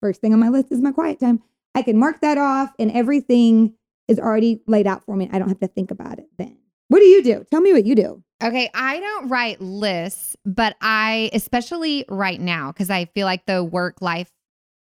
first 0.01 0.22
thing 0.22 0.34
on 0.34 0.39
my 0.39 0.50
list 0.50 0.72
is 0.72 0.82
my 0.82 0.91
quiet 0.91 1.20
time. 1.20 1.41
I 1.75 1.82
can 1.82 1.98
mark 1.98 2.22
that 2.22 2.38
off 2.38 2.72
and 2.79 2.91
everything 2.91 3.75
is 4.08 4.20
already 4.20 4.62
laid 4.67 4.88
out 4.88 5.05
for 5.05 5.15
me. 5.15 5.29
I 5.32 5.39
don't 5.39 5.50
have 5.50 5.60
to 5.60 5.67
think 5.67 5.91
about 5.91 6.20
it 6.20 6.27
then. 6.38 6.58
What 6.88 7.00
do 7.00 7.05
you 7.05 7.24
do? 7.24 7.46
Tell 7.50 7.62
me 7.62 7.74
what 7.74 7.86
you 7.86 7.96
do. 7.96 8.24
Okay, 8.43 8.70
I 8.74 9.00
don't 9.00 9.29
write 9.29 9.62
lists, 9.62 10.36
but 10.46 10.75
I, 10.82 11.29
especially 11.34 12.05
right 12.10 12.39
now, 12.39 12.72
because 12.72 12.89
I 12.89 13.05
feel 13.05 13.25
like 13.25 13.46
the 13.46 13.63
work 13.63 14.01
life 14.01 14.29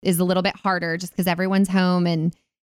is 0.02 0.20
a 0.20 0.24
little 0.24 0.44
bit 0.44 0.56
harder 0.56 0.98
just 0.98 1.12
because 1.12 1.28
everyone's 1.28 1.70
home 1.70 2.08
and 2.08 2.34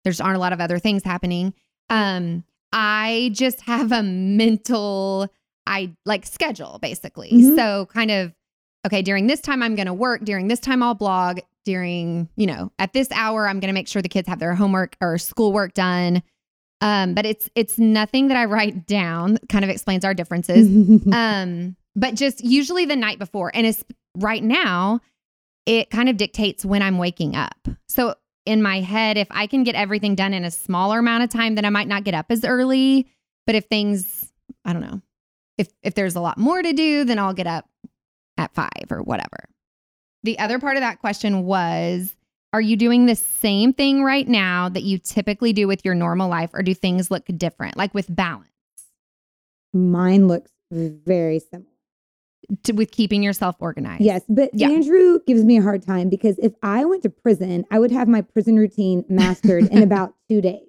there's 0.04 0.20
aren't 0.20 0.36
a 0.36 0.40
lot 0.40 0.52
of 0.52 0.60
other 0.60 0.78
things 0.78 1.04
happening. 1.04 1.54
Um, 1.90 2.44
I 2.72 3.30
just 3.34 3.60
have 3.62 3.92
a 3.92 4.02
mental, 4.02 5.28
I 5.66 5.94
like 6.04 6.26
schedule 6.26 6.78
basically. 6.80 7.30
Mhm. 7.32 7.56
So 7.56 7.86
kind 7.86 8.10
of, 8.10 8.32
okay, 8.86 9.02
during 9.02 9.26
this 9.26 9.40
time 9.40 9.62
I'm 9.62 9.74
going 9.74 9.86
to 9.86 9.94
work. 9.94 10.24
During 10.24 10.48
this 10.48 10.60
time 10.60 10.82
I'll 10.82 10.94
blog. 10.94 11.40
During 11.64 12.28
you 12.36 12.46
know 12.46 12.72
at 12.80 12.92
this 12.92 13.08
hour 13.12 13.46
I'm 13.46 13.60
going 13.60 13.68
to 13.68 13.74
make 13.74 13.86
sure 13.86 14.02
the 14.02 14.08
kids 14.08 14.26
have 14.28 14.40
their 14.40 14.54
homework 14.54 14.96
or 15.00 15.16
schoolwork 15.18 15.74
done. 15.74 16.22
Um, 16.80 17.14
but 17.14 17.24
it's 17.24 17.48
it's 17.54 17.78
nothing 17.78 18.28
that 18.28 18.36
I 18.36 18.44
write 18.46 18.86
down. 18.86 19.38
Kind 19.48 19.64
of 19.64 19.70
explains 19.70 20.04
our 20.04 20.14
differences 20.14 20.66
um 21.12 21.76
but 21.94 22.14
just 22.14 22.42
usually 22.42 22.86
the 22.86 22.96
night 22.96 23.18
before 23.18 23.50
and 23.54 23.66
it's 23.66 23.84
right 24.16 24.42
now 24.42 24.98
it 25.66 25.90
kind 25.90 26.08
of 26.08 26.16
dictates 26.16 26.64
when 26.64 26.80
i'm 26.82 26.96
waking 26.96 27.36
up 27.36 27.68
so 27.86 28.14
in 28.46 28.62
my 28.62 28.80
head 28.80 29.18
if 29.18 29.28
i 29.30 29.46
can 29.46 29.62
get 29.62 29.74
everything 29.74 30.14
done 30.14 30.32
in 30.32 30.42
a 30.44 30.50
smaller 30.50 31.00
amount 31.00 31.22
of 31.22 31.28
time 31.28 31.54
then 31.54 31.64
i 31.66 31.70
might 31.70 31.88
not 31.88 32.02
get 32.02 32.14
up 32.14 32.26
as 32.30 32.44
early 32.46 33.06
but 33.46 33.54
if 33.54 33.66
things 33.66 34.32
i 34.64 34.72
don't 34.72 34.80
know 34.82 35.02
if 35.62 35.68
if 35.82 35.94
there's 35.94 36.14
a 36.16 36.20
lot 36.20 36.36
more 36.38 36.60
to 36.62 36.72
do 36.72 37.04
then 37.04 37.18
i'll 37.18 37.32
get 37.34 37.46
up 37.46 37.68
at 38.36 38.52
5 38.54 38.68
or 38.90 39.02
whatever 39.02 39.48
the 40.22 40.38
other 40.38 40.58
part 40.58 40.76
of 40.76 40.80
that 40.82 40.98
question 41.00 41.44
was 41.44 42.14
are 42.52 42.60
you 42.60 42.76
doing 42.76 43.06
the 43.06 43.16
same 43.16 43.72
thing 43.72 44.04
right 44.04 44.28
now 44.28 44.68
that 44.68 44.82
you 44.82 44.98
typically 44.98 45.52
do 45.52 45.66
with 45.66 45.84
your 45.84 45.94
normal 45.94 46.28
life 46.28 46.50
or 46.52 46.62
do 46.62 46.74
things 46.74 47.10
look 47.10 47.24
different 47.36 47.76
like 47.76 47.94
with 47.94 48.14
balance 48.14 48.48
Mine 49.74 50.28
looks 50.28 50.50
very 50.70 51.38
similar. 51.38 51.66
to, 52.64 52.72
with 52.72 52.90
keeping 52.90 53.22
yourself 53.22 53.56
organized 53.58 54.02
Yes, 54.02 54.22
but 54.28 54.50
Yeah. 54.52 54.68
Andrew 54.68 55.18
gives 55.26 55.44
me 55.44 55.56
a 55.58 55.62
hard 55.62 55.82
time 55.86 56.08
because 56.10 56.38
if 56.38 56.52
I 56.62 56.84
went 56.84 57.02
to 57.04 57.10
prison, 57.10 57.64
I 57.70 57.78
would 57.78 57.90
have 57.90 58.06
my 58.08 58.20
prison 58.20 58.56
routine 58.56 59.04
mastered 59.08 59.64
in 59.70 59.82
about 59.88 60.14
two 60.28 60.40
days. 60.42 60.66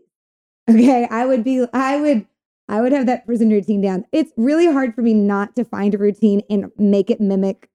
Okay, 0.69 1.05
I 1.11 1.25
would 1.25 1.43
be, 1.43 1.65
I 1.73 1.99
would, 1.99 2.25
I 2.69 2.81
would 2.81 2.91
have 2.91 3.05
that 3.07 3.25
prison 3.25 3.49
routine 3.49 3.81
down. 3.81 4.05
It's 4.11 4.31
really 4.37 4.71
hard 4.71 4.95
for 4.95 5.01
me 5.01 5.13
not 5.13 5.55
to 5.55 5.65
find 5.65 5.93
a 5.93 5.97
routine 5.97 6.41
and 6.49 6.71
make 6.77 7.09
it 7.09 7.19
mimic 7.19 7.69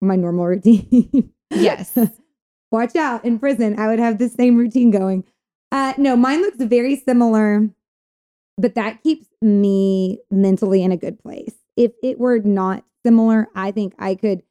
my 0.00 0.16
normal 0.16 0.46
routine. 0.46 1.32
Yes. 1.50 1.98
Watch 2.70 2.94
out 2.94 3.24
in 3.24 3.38
prison. 3.38 3.78
I 3.78 3.88
would 3.88 3.98
have 3.98 4.18
the 4.18 4.28
same 4.28 4.56
routine 4.56 4.90
going. 4.90 5.24
Uh, 5.72 5.94
no, 5.98 6.16
mine 6.16 6.40
looks 6.40 6.62
very 6.62 6.96
similar, 6.96 7.68
but 8.56 8.76
that 8.76 9.02
keeps 9.02 9.26
me 9.42 10.20
mentally 10.30 10.82
in 10.82 10.92
a 10.92 10.96
good 10.96 11.18
place. 11.18 11.54
If 11.76 11.92
it 12.02 12.18
were 12.18 12.38
not 12.38 12.84
similar, 13.04 13.48
I 13.54 13.72
think 13.72 13.94
I 13.98 14.14
could, 14.14 14.42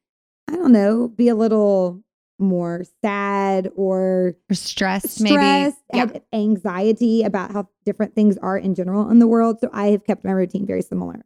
I 0.50 0.56
don't 0.56 0.72
know, 0.72 1.08
be 1.08 1.30
a 1.30 1.36
little 1.36 2.04
more 2.40 2.84
sad 3.04 3.70
or 3.76 4.36
or 4.50 4.54
stressed, 4.56 5.22
maybe. 5.22 5.34
stressed, 5.34 5.78
Yeah. 5.94 6.00
have 6.00 6.22
anxiety 6.34 7.24
about 7.24 7.52
how 7.52 7.68
different 7.86 8.16
things 8.16 8.38
are 8.38 8.58
in 8.58 8.76
general 8.76 9.10
in 9.10 9.20
the 9.20 9.28
world. 9.28 9.58
So 9.62 9.70
I 9.74 9.88
have 9.88 10.04
kept 10.06 10.24
my 10.24 10.32
routine 10.32 10.66
very 10.66 10.82
similar. 10.82 11.26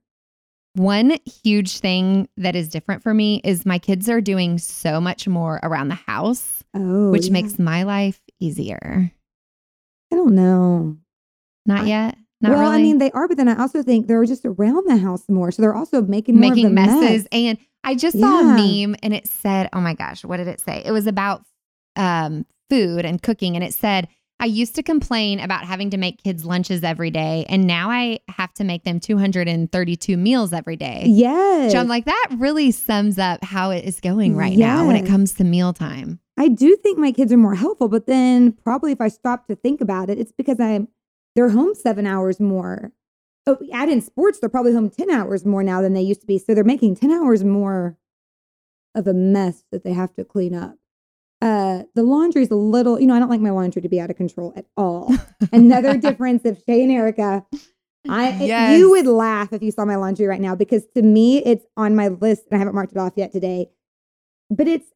One 0.76 1.18
huge 1.26 1.80
thing 1.80 2.28
that 2.38 2.56
is 2.56 2.68
different 2.68 3.04
for 3.04 3.14
me 3.14 3.42
is 3.44 3.66
my 3.66 3.78
kids 3.78 4.10
are 4.10 4.22
doing 4.22 4.58
so 4.58 5.00
much 5.00 5.28
more 5.28 5.60
around 5.62 5.90
the 5.90 5.96
house, 5.96 6.64
Oh, 6.74 7.12
which 7.12 7.28
yeah. 7.28 7.34
makes 7.34 7.60
my 7.60 7.84
life 7.84 8.20
easier. 8.40 9.12
I 10.12 10.16
don't 10.16 10.34
know. 10.34 10.98
Not 11.66 11.82
I- 11.82 11.88
yet. 11.88 12.18
Not 12.42 12.52
well, 12.54 12.62
really. 12.62 12.76
I 12.76 12.82
mean, 12.82 12.98
they 12.98 13.10
are, 13.12 13.28
but 13.30 13.38
then 13.38 13.48
I 13.48 13.58
also 13.58 13.82
think 13.84 14.08
they're 14.08 14.26
just 14.26 14.44
around 14.44 14.86
the 14.88 14.98
house 14.98 15.30
more, 15.30 15.50
so 15.50 15.62
they're 15.62 15.74
also 15.76 16.02
making 16.02 16.36
more 16.36 16.52
of 16.52 16.58
making 16.58 16.66
the 16.66 16.74
messes. 16.76 17.24
mess. 17.24 17.28
And 17.32 17.58
I 17.84 17.96
just 17.96 18.20
saw 18.20 18.40
a 18.40 18.44
meme 18.44 18.96
and 19.04 19.14
it 19.14 19.28
said, 19.28 19.70
oh 19.74 19.82
my 19.82 19.94
gosh, 19.94 20.24
what 20.24 20.38
did 20.38 20.48
it 20.48 20.62
say? 20.62 20.82
It 20.86 20.92
was 20.92 21.08
about 21.08 21.44
um, 21.96 22.46
food 22.70 23.06
and 23.06 23.22
cooking. 23.22 23.56
And 23.56 23.64
it 23.64 23.74
said, 23.74 24.08
I 24.40 24.46
used 24.46 24.76
to 24.76 24.84
complain 24.84 25.40
about 25.40 25.64
having 25.64 25.90
to 25.92 25.98
make 25.98 26.22
kids 26.22 26.44
lunches 26.44 26.84
every 26.84 27.12
day. 27.12 27.46
And 27.48 27.66
now 27.66 27.90
I 27.90 28.20
have 28.30 28.54
to 28.56 28.64
make 28.64 28.84
them 28.84 29.00
232 29.00 30.18
meals 30.18 30.54
every 30.54 30.76
day. 30.76 31.04
Yes, 31.08 31.72
So 31.72 31.80
I'm 31.80 31.88
like, 31.88 32.06
that 32.06 32.28
really 32.38 32.72
sums 32.72 33.18
up 33.20 33.44
how 33.44 33.70
it 33.72 33.86
is 33.86 34.00
going 34.00 34.36
right 34.36 34.58
now 34.58 34.88
when 34.88 34.96
it 34.96 35.06
comes 35.06 35.34
to 35.34 35.44
mealtime. 35.44 36.20
I 36.38 36.48
do 36.48 36.76
think 36.78 36.98
my 36.98 37.12
kids 37.12 37.32
are 37.32 37.38
more 37.38 37.56
helpful, 37.56 37.88
but 37.88 38.08
then 38.08 38.52
probably 38.52 38.92
if 38.92 39.00
I 39.00 39.08
stop 39.08 39.48
to 39.48 39.56
think 39.56 39.82
about 39.82 40.10
it, 40.10 40.18
it's 40.18 40.32
because 40.32 40.60
I'm 40.60 40.88
they're 41.36 41.50
home 41.50 41.74
seven 41.74 42.06
hours 42.06 42.40
more. 42.40 42.92
Oh, 43.46 43.58
add 43.74 43.90
in 43.90 44.00
sports, 44.02 44.40
they're 44.40 44.50
probably 44.50 44.74
home 44.74 44.90
ten 44.90 45.10
hours 45.10 45.46
more 45.46 45.64
now 45.64 45.82
than 45.82 45.94
they 45.94 46.02
used 46.02 46.22
to 46.22 46.28
be. 46.28 46.38
So 46.40 46.54
they're 46.54 46.64
making 46.64 46.96
ten 46.96 47.12
hours 47.12 47.44
more 47.44 47.98
of 48.96 49.08
a 49.08 49.14
mess 49.14 49.64
that 49.72 49.84
they 49.84 49.92
have 49.94 50.14
to 50.16 50.24
clean 50.24 50.54
up. 50.56 50.76
Uh, 51.42 51.84
the 51.94 52.04
laundry's 52.04 52.52
a 52.52 52.56
little, 52.56 53.00
you 53.02 53.06
know, 53.08 53.16
I 53.16 53.20
don't 53.20 53.30
like 53.30 53.42
my 53.42 53.50
laundry 53.50 53.82
to 53.82 53.90
be 53.90 54.00
out 54.00 54.10
of 54.10 54.16
control 54.16 54.54
at 54.56 54.66
all. 54.78 55.14
Another 55.52 55.98
difference 55.98 56.46
of 56.46 56.58
Shay 56.66 56.84
and 56.84 56.92
Erica. 56.92 57.46
I 58.08 58.30
it- 58.30 58.48
Yes. 58.48 58.78
you 58.80 58.90
would 58.92 59.08
laugh 59.08 59.52
if 59.52 59.62
you 59.62 59.72
saw 59.72 59.84
my 59.84 59.96
laundry 59.98 60.26
right 60.26 60.40
now 60.40 60.56
because 60.56 60.86
to 60.96 61.02
me 61.02 61.40
it's 61.44 61.66
on 61.76 61.96
my 61.96 62.08
list 62.10 62.44
and 62.50 62.56
I 62.56 62.60
haven't 62.60 62.76
marked 62.76 62.94
it 62.94 62.98
off 62.98 63.14
yet 63.18 63.32
today. 63.34 63.70
But 64.50 64.68
it's 64.70 64.88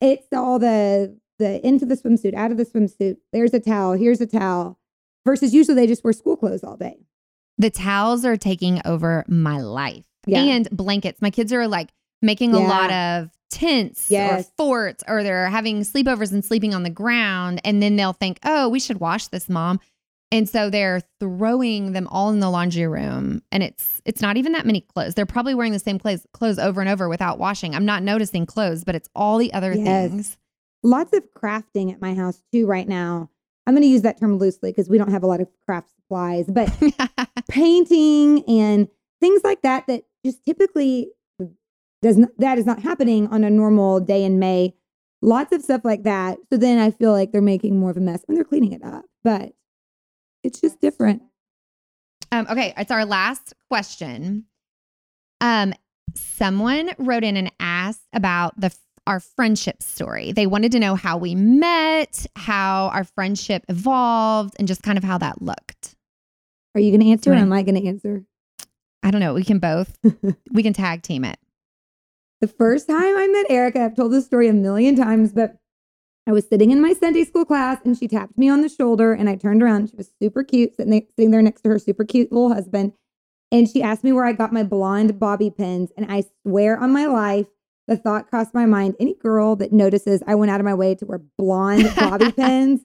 it's 0.00 0.26
all 0.32 0.58
the 0.60 1.18
the 1.38 1.64
into 1.66 1.86
the 1.86 1.96
swimsuit, 1.96 2.34
out 2.34 2.50
of 2.52 2.56
the 2.56 2.66
swimsuit. 2.66 3.16
There's 3.32 3.52
a 3.54 3.60
towel, 3.60 3.94
here's 3.94 4.20
a 4.20 4.26
towel. 4.26 4.78
Versus 5.24 5.52
usually 5.54 5.74
they 5.74 5.86
just 5.88 6.04
wear 6.04 6.12
school 6.12 6.36
clothes 6.36 6.62
all 6.62 6.76
day. 6.76 6.98
The 7.58 7.70
towels 7.70 8.24
are 8.24 8.36
taking 8.36 8.80
over 8.84 9.24
my 9.28 9.60
life 9.60 10.04
Yeah. 10.26 10.42
and 10.42 10.68
blankets. 10.70 11.22
My 11.22 11.30
kids 11.30 11.52
are 11.52 11.66
like 11.68 11.90
making 12.22 12.52
a 12.54 12.60
lot 12.60 12.90
of 12.90 13.30
tents 13.50 14.10
Yes. 14.10 14.46
or 14.46 14.50
forts 14.56 15.04
or 15.06 15.22
they're 15.22 15.48
having 15.48 15.80
sleepovers 15.80 16.32
and 16.32 16.44
sleeping 16.44 16.74
on 16.74 16.82
the 16.82 16.90
ground. 16.90 17.60
And 17.64 17.82
then 17.82 17.96
they'll 17.96 18.12
think, 18.12 18.38
oh, 18.44 18.68
we 18.68 18.80
should 18.80 19.00
wash 19.00 19.28
this, 19.28 19.48
mom. 19.48 19.80
And 20.32 20.48
so 20.48 20.68
they're 20.70 21.02
throwing 21.20 21.92
them 21.92 22.08
all 22.08 22.30
in 22.30 22.40
the 22.40 22.50
laundry 22.50 22.86
room. 22.88 23.42
And 23.52 23.62
it's 23.62 24.02
it's 24.04 24.20
not 24.20 24.36
even 24.36 24.52
that 24.52 24.66
many 24.66 24.80
clothes. 24.80 25.14
They're 25.14 25.24
probably 25.24 25.54
wearing 25.54 25.72
the 25.72 25.78
same 25.78 25.98
clothes 25.98 26.26
clothes 26.32 26.58
over 26.58 26.80
and 26.80 26.90
over 26.90 27.08
without 27.08 27.38
washing. 27.38 27.74
I'm 27.74 27.84
not 27.86 28.02
noticing 28.02 28.44
clothes, 28.44 28.82
but 28.84 28.94
it's 28.96 29.08
all 29.14 29.38
the 29.38 29.52
other 29.54 29.72
Yes. 29.72 30.10
things. 30.10 30.36
Lots 30.82 31.12
of 31.16 31.22
crafting 31.34 31.92
at 31.92 32.00
my 32.00 32.14
house 32.14 32.42
too 32.52 32.66
right 32.66 32.88
now. 32.88 33.30
I'm 33.66 33.74
going 33.74 33.82
to 33.82 33.88
use 33.88 34.02
that 34.02 34.18
term 34.20 34.38
loosely 34.38 34.70
because 34.72 34.88
we 34.88 34.98
don't 34.98 35.10
have 35.10 35.22
a 35.22 35.26
lot 35.26 35.40
of 35.40 35.48
craft 35.64 35.90
supplies, 36.06 36.46
but 36.48 36.70
painting 37.48 38.44
and 38.48 38.88
things 39.20 39.42
like 39.44 39.62
that 39.62 39.86
that 39.86 40.02
just 40.24 40.44
typically 40.44 41.10
does 42.02 42.16
not, 42.16 42.30
that 42.38 42.58
is 42.58 42.66
not 42.66 42.82
happening 42.82 43.26
on 43.28 43.44
a 43.44 43.50
normal 43.50 44.00
day 44.00 44.24
in 44.24 44.38
May. 44.38 44.74
Lots 45.22 45.52
of 45.52 45.62
stuff 45.62 45.82
like 45.84 46.04
that. 46.04 46.38
So 46.50 46.58
then 46.58 46.78
I 46.78 46.90
feel 46.90 47.12
like 47.12 47.32
they're 47.32 47.40
making 47.40 47.78
more 47.78 47.90
of 47.90 47.96
a 47.96 48.00
mess 48.00 48.22
and 48.28 48.36
they're 48.36 48.44
cleaning 48.44 48.72
it 48.72 48.84
up, 48.84 49.04
but 49.24 49.52
it's 50.42 50.60
just 50.60 50.80
different. 50.80 51.22
Um, 52.30 52.46
okay, 52.50 52.74
it's 52.76 52.90
our 52.90 53.04
last 53.04 53.54
question. 53.70 54.44
Um, 55.40 55.72
someone 56.14 56.90
wrote 56.98 57.24
in 57.24 57.36
and 57.36 57.50
asked 57.60 58.06
about 58.12 58.58
the 58.60 58.74
our 59.06 59.20
friendship 59.20 59.82
story. 59.82 60.32
They 60.32 60.46
wanted 60.46 60.72
to 60.72 60.80
know 60.80 60.96
how 60.96 61.16
we 61.16 61.34
met, 61.34 62.26
how 62.34 62.88
our 62.88 63.04
friendship 63.04 63.64
evolved, 63.68 64.56
and 64.58 64.66
just 64.66 64.82
kind 64.82 64.98
of 64.98 65.04
how 65.04 65.18
that 65.18 65.40
looked. 65.40 65.95
Are 66.76 66.80
you 66.80 66.90
going 66.90 67.00
to 67.00 67.10
answer 67.10 67.30
or 67.30 67.32
Right. 67.32 67.40
am 67.40 67.52
I 67.54 67.62
going 67.62 67.80
to 67.80 67.88
answer? 67.88 68.22
I 69.02 69.10
don't 69.10 69.22
know. 69.22 69.32
We 69.32 69.44
can 69.44 69.58
both. 69.58 69.96
we 70.52 70.62
can 70.62 70.74
tag 70.74 71.00
team 71.00 71.24
it. 71.24 71.38
The 72.42 72.48
first 72.48 72.86
time 72.86 73.16
I 73.16 73.26
met 73.28 73.50
Erica, 73.50 73.82
I've 73.82 73.96
told 73.96 74.12
this 74.12 74.26
story 74.26 74.46
a 74.46 74.52
million 74.52 74.94
times, 74.94 75.32
but 75.32 75.56
I 76.26 76.32
was 76.32 76.46
sitting 76.46 76.70
in 76.72 76.82
my 76.82 76.92
Sunday 76.92 77.24
school 77.24 77.46
class 77.46 77.78
and 77.86 77.96
she 77.96 78.06
tapped 78.06 78.36
me 78.36 78.50
on 78.50 78.60
the 78.60 78.68
shoulder 78.68 79.14
and 79.14 79.26
I 79.26 79.36
turned 79.36 79.62
around. 79.62 79.88
She 79.88 79.96
was 79.96 80.10
super 80.20 80.44
cute, 80.44 80.76
sitting 80.76 80.90
there, 80.90 81.00
sitting 81.16 81.30
there 81.30 81.40
next 81.40 81.62
to 81.62 81.70
her 81.70 81.78
super 81.78 82.04
cute 82.04 82.30
little 82.30 82.52
husband. 82.52 82.92
And 83.50 83.66
she 83.66 83.82
asked 83.82 84.04
me 84.04 84.12
where 84.12 84.26
I 84.26 84.32
got 84.32 84.52
my 84.52 84.62
blonde 84.62 85.18
bobby 85.18 85.50
pins. 85.50 85.92
And 85.96 86.12
I 86.12 86.24
swear 86.42 86.78
on 86.78 86.92
my 86.92 87.06
life, 87.06 87.46
the 87.88 87.96
thought 87.96 88.28
crossed 88.28 88.52
my 88.52 88.66
mind 88.66 88.96
any 89.00 89.14
girl 89.14 89.56
that 89.56 89.72
notices 89.72 90.22
I 90.26 90.34
went 90.34 90.50
out 90.50 90.60
of 90.60 90.66
my 90.66 90.74
way 90.74 90.94
to 90.96 91.06
wear 91.06 91.22
blonde 91.38 91.90
bobby 91.96 92.32
pins 92.36 92.82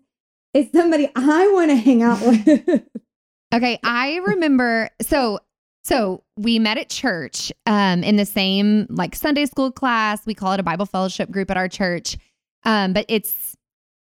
is 0.53 0.67
somebody 0.73 1.09
I 1.13 1.51
want 1.51 1.71
to 1.71 1.75
hang 1.75 2.03
out 2.03 2.21
with. 2.21 2.83
Okay, 3.53 3.79
I 3.83 4.17
remember 4.25 4.89
so 5.01 5.39
so 5.83 6.23
we 6.37 6.59
met 6.59 6.77
at 6.77 6.89
church 6.89 7.51
um 7.65 8.03
in 8.03 8.15
the 8.15 8.25
same 8.25 8.87
like 8.89 9.15
Sunday 9.15 9.45
school 9.45 9.71
class. 9.71 10.25
We 10.25 10.33
call 10.33 10.53
it 10.53 10.59
a 10.59 10.63
Bible 10.63 10.85
fellowship 10.85 11.29
group 11.31 11.51
at 11.51 11.57
our 11.57 11.67
church. 11.67 12.17
Um 12.63 12.93
but 12.93 13.05
it's 13.09 13.55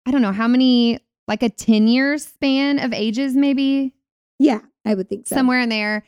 I 0.06 0.12
don't 0.12 0.22
know 0.22 0.32
how 0.32 0.48
many 0.48 1.00
like 1.28 1.44
a 1.44 1.50
10 1.50 1.88
year 1.88 2.18
span 2.18 2.80
of 2.80 2.94
ages 2.94 3.36
maybe 3.36 3.94
yeah, 4.40 4.60
I 4.86 4.96
would 4.96 5.08
think 5.10 5.28
so. 5.28 5.36
somewhere 5.36 5.62
in 5.62 5.70
there. 5.70 6.04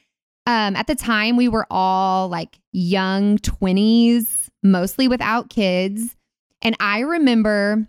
Um 0.46 0.76
at 0.76 0.88
the 0.88 0.96
time 0.96 1.38
we 1.38 1.48
were 1.48 1.66
all 1.72 2.28
like 2.30 2.60
young 2.72 3.38
20s, 3.40 4.50
mostly 4.62 5.08
without 5.08 5.50
kids. 5.50 6.16
And 6.62 6.76
I 6.80 7.00
remember 7.00 7.88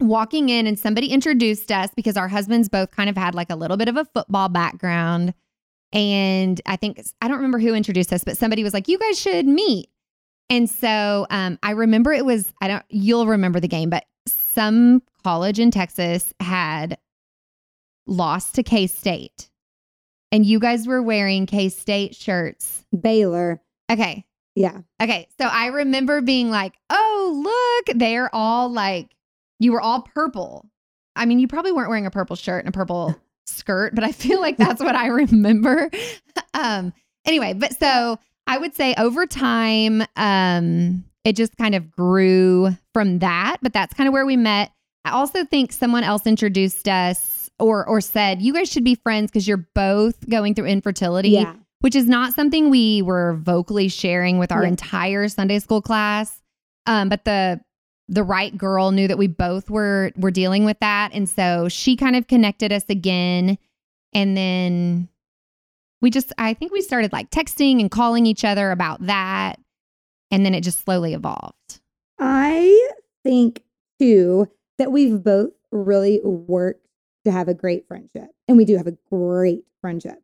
walking 0.00 0.48
in 0.48 0.66
and 0.66 0.78
somebody 0.78 1.08
introduced 1.08 1.70
us 1.70 1.90
because 1.94 2.16
our 2.16 2.28
husbands 2.28 2.68
both 2.68 2.90
kind 2.90 3.10
of 3.10 3.16
had 3.16 3.34
like 3.34 3.50
a 3.50 3.56
little 3.56 3.76
bit 3.76 3.88
of 3.88 3.96
a 3.96 4.04
football 4.06 4.48
background. 4.48 5.34
And 5.92 6.60
I 6.66 6.76
think, 6.76 7.02
I 7.20 7.28
don't 7.28 7.36
remember 7.36 7.58
who 7.58 7.74
introduced 7.74 8.12
us, 8.12 8.24
but 8.24 8.38
somebody 8.38 8.62
was 8.62 8.72
like, 8.72 8.88
you 8.88 8.98
guys 8.98 9.18
should 9.18 9.46
meet. 9.46 9.88
And 10.48 10.68
so 10.68 11.26
um, 11.30 11.58
I 11.62 11.72
remember 11.72 12.12
it 12.12 12.24
was, 12.24 12.52
I 12.60 12.68
don't, 12.68 12.84
you'll 12.88 13.26
remember 13.26 13.60
the 13.60 13.68
game, 13.68 13.90
but 13.90 14.04
some 14.26 15.02
college 15.22 15.58
in 15.58 15.70
Texas 15.70 16.34
had 16.40 16.98
lost 18.06 18.54
to 18.56 18.62
K 18.62 18.86
State. 18.86 19.48
And 20.32 20.46
you 20.46 20.60
guys 20.60 20.86
were 20.86 21.02
wearing 21.02 21.46
K 21.46 21.68
State 21.68 22.14
shirts. 22.14 22.84
Baylor. 22.98 23.60
Okay. 23.90 24.24
Yeah. 24.54 24.80
Okay. 25.00 25.28
So 25.40 25.46
I 25.46 25.66
remember 25.66 26.20
being 26.20 26.50
like, 26.50 26.74
oh, 26.88 27.84
look, 27.86 27.98
they're 27.98 28.34
all 28.34 28.68
like, 28.70 29.14
you 29.60 29.70
were 29.72 29.80
all 29.80 30.02
purple. 30.02 30.66
I 31.14 31.26
mean, 31.26 31.38
you 31.38 31.46
probably 31.46 31.70
weren't 31.70 31.88
wearing 31.88 32.06
a 32.06 32.10
purple 32.10 32.34
shirt 32.34 32.64
and 32.64 32.74
a 32.74 32.76
purple 32.76 33.14
skirt, 33.46 33.94
but 33.94 34.02
I 34.02 34.10
feel 34.10 34.40
like 34.40 34.56
that's 34.56 34.80
what 34.82 34.96
I 34.96 35.06
remember. 35.06 35.88
um, 36.54 36.92
anyway, 37.24 37.52
but 37.52 37.78
so 37.78 38.18
I 38.48 38.58
would 38.58 38.74
say 38.74 38.94
over 38.98 39.26
time, 39.26 40.02
um, 40.16 41.04
it 41.24 41.36
just 41.36 41.56
kind 41.56 41.74
of 41.74 41.90
grew 41.90 42.70
from 42.94 43.18
that, 43.20 43.58
but 43.62 43.72
that's 43.72 43.94
kind 43.94 44.08
of 44.08 44.12
where 44.12 44.26
we 44.26 44.36
met. 44.36 44.72
I 45.04 45.10
also 45.12 45.44
think 45.44 45.72
someone 45.72 46.02
else 46.04 46.26
introduced 46.26 46.88
us 46.88 47.48
or 47.58 47.86
or 47.86 48.00
said, 48.00 48.40
you 48.40 48.52
guys 48.54 48.70
should 48.70 48.84
be 48.84 48.94
friends 48.94 49.30
because 49.30 49.46
you're 49.46 49.66
both 49.74 50.28
going 50.28 50.54
through 50.54 50.66
infertility 50.66 51.30
Yeah. 51.30 51.54
which 51.80 51.94
is 51.94 52.06
not 52.06 52.32
something 52.34 52.70
we 52.70 53.02
were 53.02 53.34
vocally 53.34 53.88
sharing 53.88 54.38
with 54.38 54.50
our 54.52 54.62
Yeah. 54.62 54.68
entire 54.70 55.28
Sunday 55.28 55.58
school 55.58 55.82
class. 55.82 56.40
Um, 56.86 57.08
but 57.10 57.24
the 57.24 57.60
the 58.10 58.24
right 58.24 58.56
girl 58.58 58.90
knew 58.90 59.06
that 59.08 59.16
we 59.18 59.28
both 59.28 59.70
were 59.70 60.10
were 60.16 60.32
dealing 60.32 60.64
with 60.64 60.78
that, 60.80 61.12
and 61.14 61.28
so 61.28 61.68
she 61.68 61.96
kind 61.96 62.16
of 62.16 62.26
connected 62.26 62.72
us 62.72 62.84
again. 62.88 63.56
And 64.12 64.36
then 64.36 65.08
we 66.02 66.10
just, 66.10 66.32
I 66.36 66.54
think 66.54 66.72
we 66.72 66.82
started 66.82 67.12
like 67.12 67.30
texting 67.30 67.80
and 67.80 67.90
calling 67.90 68.26
each 68.26 68.44
other 68.44 68.72
about 68.72 69.06
that, 69.06 69.60
and 70.30 70.44
then 70.44 70.54
it 70.54 70.62
just 70.62 70.84
slowly 70.84 71.14
evolved. 71.14 71.80
I 72.18 72.90
think 73.22 73.62
too 73.98 74.48
that 74.78 74.90
we've 74.90 75.22
both 75.22 75.52
really 75.70 76.20
worked 76.24 76.86
to 77.24 77.30
have 77.30 77.48
a 77.48 77.54
great 77.54 77.86
friendship, 77.86 78.30
and 78.48 78.56
we 78.56 78.64
do 78.64 78.76
have 78.76 78.88
a 78.88 78.96
great 79.08 79.62
friendship. 79.80 80.20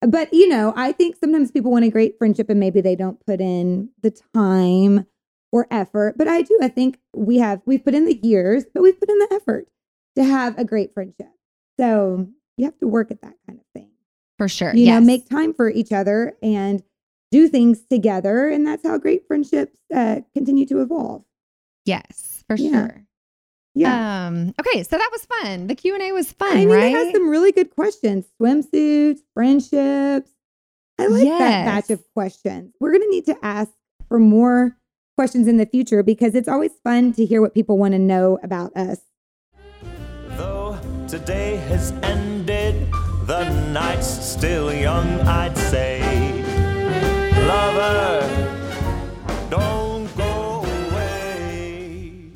But 0.00 0.32
you 0.32 0.48
know, 0.48 0.72
I 0.74 0.92
think 0.92 1.16
sometimes 1.16 1.50
people 1.50 1.70
want 1.70 1.84
a 1.84 1.90
great 1.90 2.16
friendship 2.16 2.48
and 2.48 2.60
maybe 2.60 2.80
they 2.80 2.96
don't 2.96 3.24
put 3.26 3.40
in 3.40 3.90
the 4.02 4.10
time 4.34 5.06
or 5.52 5.66
effort. 5.70 6.16
But 6.18 6.28
I 6.28 6.42
do. 6.42 6.58
I 6.62 6.68
think 6.68 6.98
we 7.14 7.38
have 7.38 7.60
we've 7.66 7.84
put 7.84 7.94
in 7.94 8.04
the 8.04 8.18
years, 8.22 8.64
but 8.72 8.82
we've 8.82 8.98
put 8.98 9.08
in 9.10 9.18
the 9.18 9.28
effort 9.32 9.68
to 10.16 10.24
have 10.24 10.58
a 10.58 10.64
great 10.64 10.92
friendship. 10.94 11.30
So 11.78 12.28
you 12.56 12.64
have 12.64 12.78
to 12.78 12.86
work 12.88 13.10
at 13.10 13.20
that 13.22 13.34
kind 13.46 13.58
of 13.58 13.64
thing. 13.74 13.90
For 14.38 14.48
sure. 14.48 14.74
You 14.74 14.84
yes. 14.84 15.00
know, 15.00 15.06
make 15.06 15.28
time 15.28 15.54
for 15.54 15.68
each 15.70 15.92
other 15.92 16.36
and 16.42 16.82
do 17.30 17.48
things 17.48 17.82
together, 17.90 18.48
and 18.48 18.66
that's 18.66 18.86
how 18.86 18.98
great 18.98 19.26
friendships 19.26 19.78
uh, 19.94 20.20
continue 20.34 20.66
to 20.66 20.80
evolve. 20.80 21.24
yes, 21.84 22.44
for 22.46 22.56
Yeah. 22.56 22.70
sure. 22.70 23.02
Yeah. 23.74 24.26
Um, 24.28 24.54
okay, 24.58 24.82
so 24.84 24.96
that 24.96 25.10
was 25.12 25.26
fun. 25.26 25.66
The 25.66 25.74
Q 25.74 25.92
and 25.94 26.02
A 26.02 26.12
was 26.12 26.32
fun, 26.32 26.50
I 26.52 26.60
mean, 26.60 26.70
right? 26.70 26.84
it 26.86 26.92
has 26.92 27.12
some 27.12 27.28
really 27.28 27.52
good 27.52 27.70
questions. 27.74 28.24
Swimsuits, 28.40 29.18
friendships. 29.34 30.30
I 30.98 31.08
like 31.08 31.28
that 31.28 31.66
batch 31.66 31.90
of 31.90 32.02
questions. 32.14 32.72
We're 32.80 32.92
going 32.92 33.02
to 33.02 33.10
need 33.10 33.26
to 33.26 33.36
ask 33.42 33.70
for 34.08 34.18
more 34.18 34.76
questions 35.16 35.48
in 35.48 35.56
the 35.56 35.66
future 35.66 36.02
because 36.02 36.34
it's 36.34 36.46
always 36.46 36.72
fun 36.84 37.12
to 37.14 37.24
hear 37.24 37.40
what 37.40 37.54
people 37.54 37.78
want 37.78 37.92
to 37.92 37.98
know 37.98 38.38
about 38.42 38.76
us. 38.76 39.00
Though 40.36 40.78
today 41.08 41.56
has 41.68 41.92
ended, 42.02 42.92
the 43.24 43.48
night's 43.72 44.06
still 44.06 44.72
young, 44.72 45.08
I'd 45.22 45.56
say. 45.56 46.02
Lover, 47.48 48.20
don't 49.48 50.14
go 50.18 50.64
away. 50.90 52.30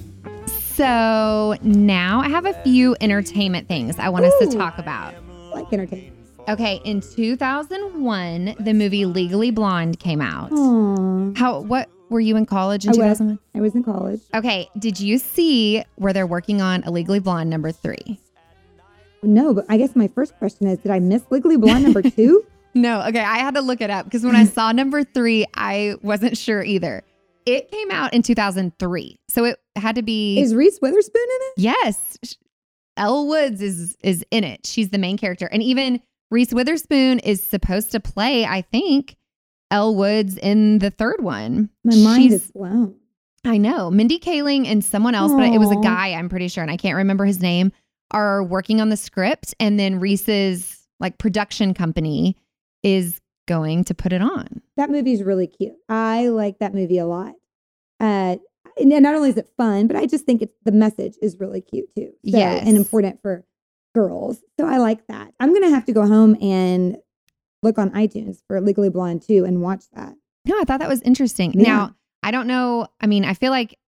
So 0.46 1.56
now 1.62 2.20
I 2.20 2.28
have 2.30 2.46
a 2.46 2.54
few 2.62 2.96
entertainment 3.02 3.68
things 3.68 3.98
I 3.98 4.08
want 4.08 4.24
us 4.24 4.32
to 4.40 4.56
talk 4.56 4.78
about. 4.78 5.12
I 5.14 5.54
like 5.54 5.70
entertainment. 5.70 6.16
Okay, 6.48 6.80
in 6.84 7.02
2001, 7.02 8.56
the 8.58 8.72
movie 8.72 9.04
Legally 9.04 9.50
Blonde 9.50 10.00
came 10.00 10.22
out. 10.22 10.50
Aww. 10.50 11.36
How 11.36 11.60
what 11.60 11.90
were 12.10 12.20
you 12.20 12.36
in 12.36 12.44
college 12.44 12.84
in 12.84 12.90
I 12.90 12.92
was. 12.92 13.18
2001? 13.18 13.38
I 13.54 13.60
was 13.60 13.74
in 13.74 13.82
college. 13.82 14.20
Okay, 14.34 14.68
did 14.78 15.00
you 15.00 15.18
see 15.18 15.82
where 15.96 16.12
they're 16.12 16.26
working 16.26 16.60
on 16.60 16.82
Illegally 16.82 16.94
Legally 17.00 17.20
Blonde 17.20 17.50
number 17.50 17.72
3? 17.72 18.20
No, 19.22 19.54
but 19.54 19.66
I 19.68 19.76
guess 19.76 19.94
my 19.94 20.08
first 20.08 20.36
question 20.38 20.66
is 20.66 20.78
Did 20.78 20.90
I 20.90 20.98
miss 20.98 21.22
Legally 21.30 21.56
Blonde 21.56 21.84
number 21.84 22.02
two? 22.10 22.44
No, 22.74 23.02
okay, 23.02 23.20
I 23.20 23.38
had 23.38 23.54
to 23.54 23.60
look 23.60 23.80
it 23.80 23.90
up 23.90 24.04
because 24.04 24.24
when 24.24 24.36
I 24.36 24.44
saw 24.44 24.72
number 24.72 25.02
3, 25.02 25.46
I 25.54 25.96
wasn't 26.02 26.36
sure 26.36 26.62
either. 26.62 27.02
It 27.46 27.70
came 27.70 27.90
out 27.90 28.12
in 28.12 28.22
2003. 28.22 29.18
So 29.28 29.44
it 29.44 29.58
had 29.76 29.96
to 29.96 30.02
be 30.02 30.38
Is 30.38 30.54
Reese 30.54 30.78
Witherspoon 30.80 31.22
in 31.22 31.38
it? 31.42 31.52
Yes. 31.56 32.18
Elle 32.96 33.26
Woods 33.26 33.62
is 33.62 33.96
is 34.02 34.24
in 34.30 34.44
it. 34.44 34.66
She's 34.66 34.90
the 34.90 34.98
main 34.98 35.16
character. 35.16 35.46
And 35.46 35.62
even 35.62 36.00
Reese 36.30 36.52
Witherspoon 36.52 37.18
is 37.20 37.42
supposed 37.42 37.90
to 37.92 38.00
play, 38.00 38.44
I 38.44 38.62
think, 38.62 39.16
Elle 39.70 39.94
Woods 39.94 40.36
in 40.36 40.78
the 40.80 40.90
third 40.90 41.22
one. 41.22 41.70
My 41.84 41.94
mind 41.96 42.22
She's- 42.30 42.42
is 42.44 42.50
blown. 42.50 42.96
I 43.44 43.56
know. 43.56 43.90
Mindy 43.90 44.18
Kaling 44.18 44.66
and 44.66 44.84
someone 44.84 45.14
else, 45.14 45.32
but 45.32 45.52
it 45.52 45.58
was 45.58 45.70
a 45.70 45.80
guy, 45.80 46.08
I'm 46.12 46.28
pretty 46.28 46.48
sure, 46.48 46.62
and 46.62 46.70
I 46.70 46.76
can't 46.76 46.96
remember 46.96 47.24
his 47.24 47.40
name, 47.40 47.72
are 48.10 48.42
working 48.44 48.82
on 48.82 48.90
the 48.90 48.98
script. 48.98 49.54
And 49.58 49.78
then 49.78 49.98
Reese's 49.98 50.86
like 50.98 51.16
production 51.16 51.72
company 51.72 52.36
is 52.82 53.18
going 53.48 53.84
to 53.84 53.94
put 53.94 54.12
it 54.12 54.20
on. 54.20 54.60
That 54.76 54.90
movie's 54.90 55.22
really 55.22 55.46
cute. 55.46 55.72
I 55.88 56.28
like 56.28 56.58
that 56.58 56.74
movie 56.74 56.98
a 56.98 57.06
lot. 57.06 57.32
Uh, 57.98 58.36
and 58.78 58.88
not 58.90 59.14
only 59.14 59.30
is 59.30 59.36
it 59.38 59.48
fun, 59.56 59.86
but 59.86 59.96
I 59.96 60.04
just 60.06 60.26
think 60.26 60.42
it's 60.42 60.54
the 60.64 60.72
message 60.72 61.14
is 61.22 61.36
really 61.40 61.62
cute 61.62 61.88
too. 61.96 62.08
So, 62.08 62.36
Yes. 62.38 62.66
and 62.66 62.76
important 62.76 63.20
for 63.22 63.44
girls. 63.94 64.42
So 64.58 64.66
I 64.66 64.76
like 64.76 65.06
that. 65.06 65.32
I'm 65.40 65.54
gonna 65.54 65.70
have 65.70 65.86
to 65.86 65.92
go 65.92 66.06
home 66.06 66.36
and 66.42 66.96
look 67.62 67.78
on 67.78 67.90
iTunes 67.90 68.38
for 68.46 68.60
Legally 68.60 68.88
Blonde 68.90 69.22
2 69.22 69.44
and 69.44 69.60
watch 69.62 69.84
that. 69.94 70.14
No, 70.46 70.58
I 70.60 70.64
thought 70.64 70.80
that 70.80 70.88
was 70.88 71.02
interesting. 71.02 71.52
Yeah. 71.58 71.62
Now, 71.68 71.96
I 72.22 72.30
don't 72.30 72.46
know. 72.46 72.86
I 73.00 73.06
mean, 73.06 73.24
I 73.24 73.34
feel 73.34 73.50
like 73.50 73.78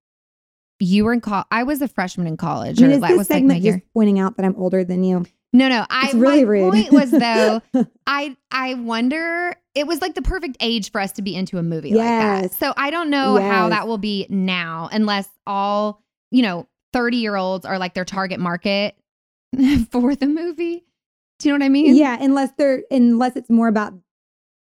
you 0.81 1.05
were 1.05 1.13
in 1.13 1.21
college. 1.21 1.47
I 1.51 1.63
was 1.63 1.81
a 1.81 1.89
freshman 1.89 2.27
in 2.27 2.37
college, 2.37 2.83
I 2.83 2.87
mean, 2.89 2.97
or 2.99 3.01
that 3.09 3.17
was 3.17 3.31
like 3.31 3.45
my 3.45 3.55
year. 3.55 3.83
pointing 3.95 4.19
out 4.19 4.37
that 4.37 4.45
I'm 4.45 4.57
older 4.57 4.85
than 4.85 5.05
you? 5.05 5.25
No, 5.53 5.69
no. 5.69 5.85
I 5.91 6.07
It's 6.07 6.15
really 6.15 6.45
my 6.45 6.51
rude. 6.51 6.73
point 6.73 6.93
was 6.93 7.11
though, 7.11 7.61
I 8.07 8.37
I 8.51 8.75
wonder 8.75 9.55
it 9.75 9.87
was 9.87 10.01
like 10.01 10.15
the 10.15 10.23
perfect 10.23 10.57
age 10.61 10.91
for 10.91 11.01
us 11.01 11.13
to 11.13 11.23
be 11.23 11.35
into 11.37 11.59
a 11.59 11.63
movie 11.63 11.95
like 11.95 12.05
that. 12.07 12.55
So 12.55 12.73
I 12.77 12.91
don't 12.91 13.11
know 13.11 13.37
how 13.41 13.69
that 13.69 13.87
will 13.87 13.99
be 13.99 14.27
now 14.29 14.89
unless 14.93 15.29
all, 15.47 16.03
you 16.31 16.43
know, 16.43 16.67
30 16.95 17.19
year 17.19 17.37
olds 17.37 17.65
are 17.67 17.79
like 17.79 17.95
their 17.95 18.05
target 18.05 18.41
market 18.41 18.97
for 19.91 20.15
the 20.17 20.27
movie. 20.27 20.85
Do 21.43 21.49
you 21.49 21.59
know 21.59 21.65
what 21.65 21.67
I 21.67 21.71
mean? 21.71 21.97
yeah, 21.97 22.17
unless 22.21 22.51
they're 22.57 22.83
unless 22.91 23.37
it's 23.37 23.51
more 23.51 23.69
about 23.69 23.95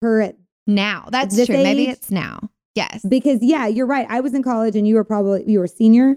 her 0.00 0.20
at 0.20 0.36
Now. 0.66 1.08
That's 1.10 1.34
true. 1.46 1.56
Maybe 1.56 1.88
it's 1.88 2.10
now. 2.10 2.50
Yes. 2.74 3.04
because 3.08 3.42
yeah, 3.42 3.66
you're 3.66 3.86
right. 3.86 4.06
I 4.08 4.20
was 4.20 4.34
in 4.34 4.44
college 4.44 4.76
and 4.76 4.86
you 4.86 4.94
were 4.94 5.04
probably 5.04 5.42
you 5.46 5.58
were 5.58 5.64
a 5.64 5.68
senior. 5.68 6.16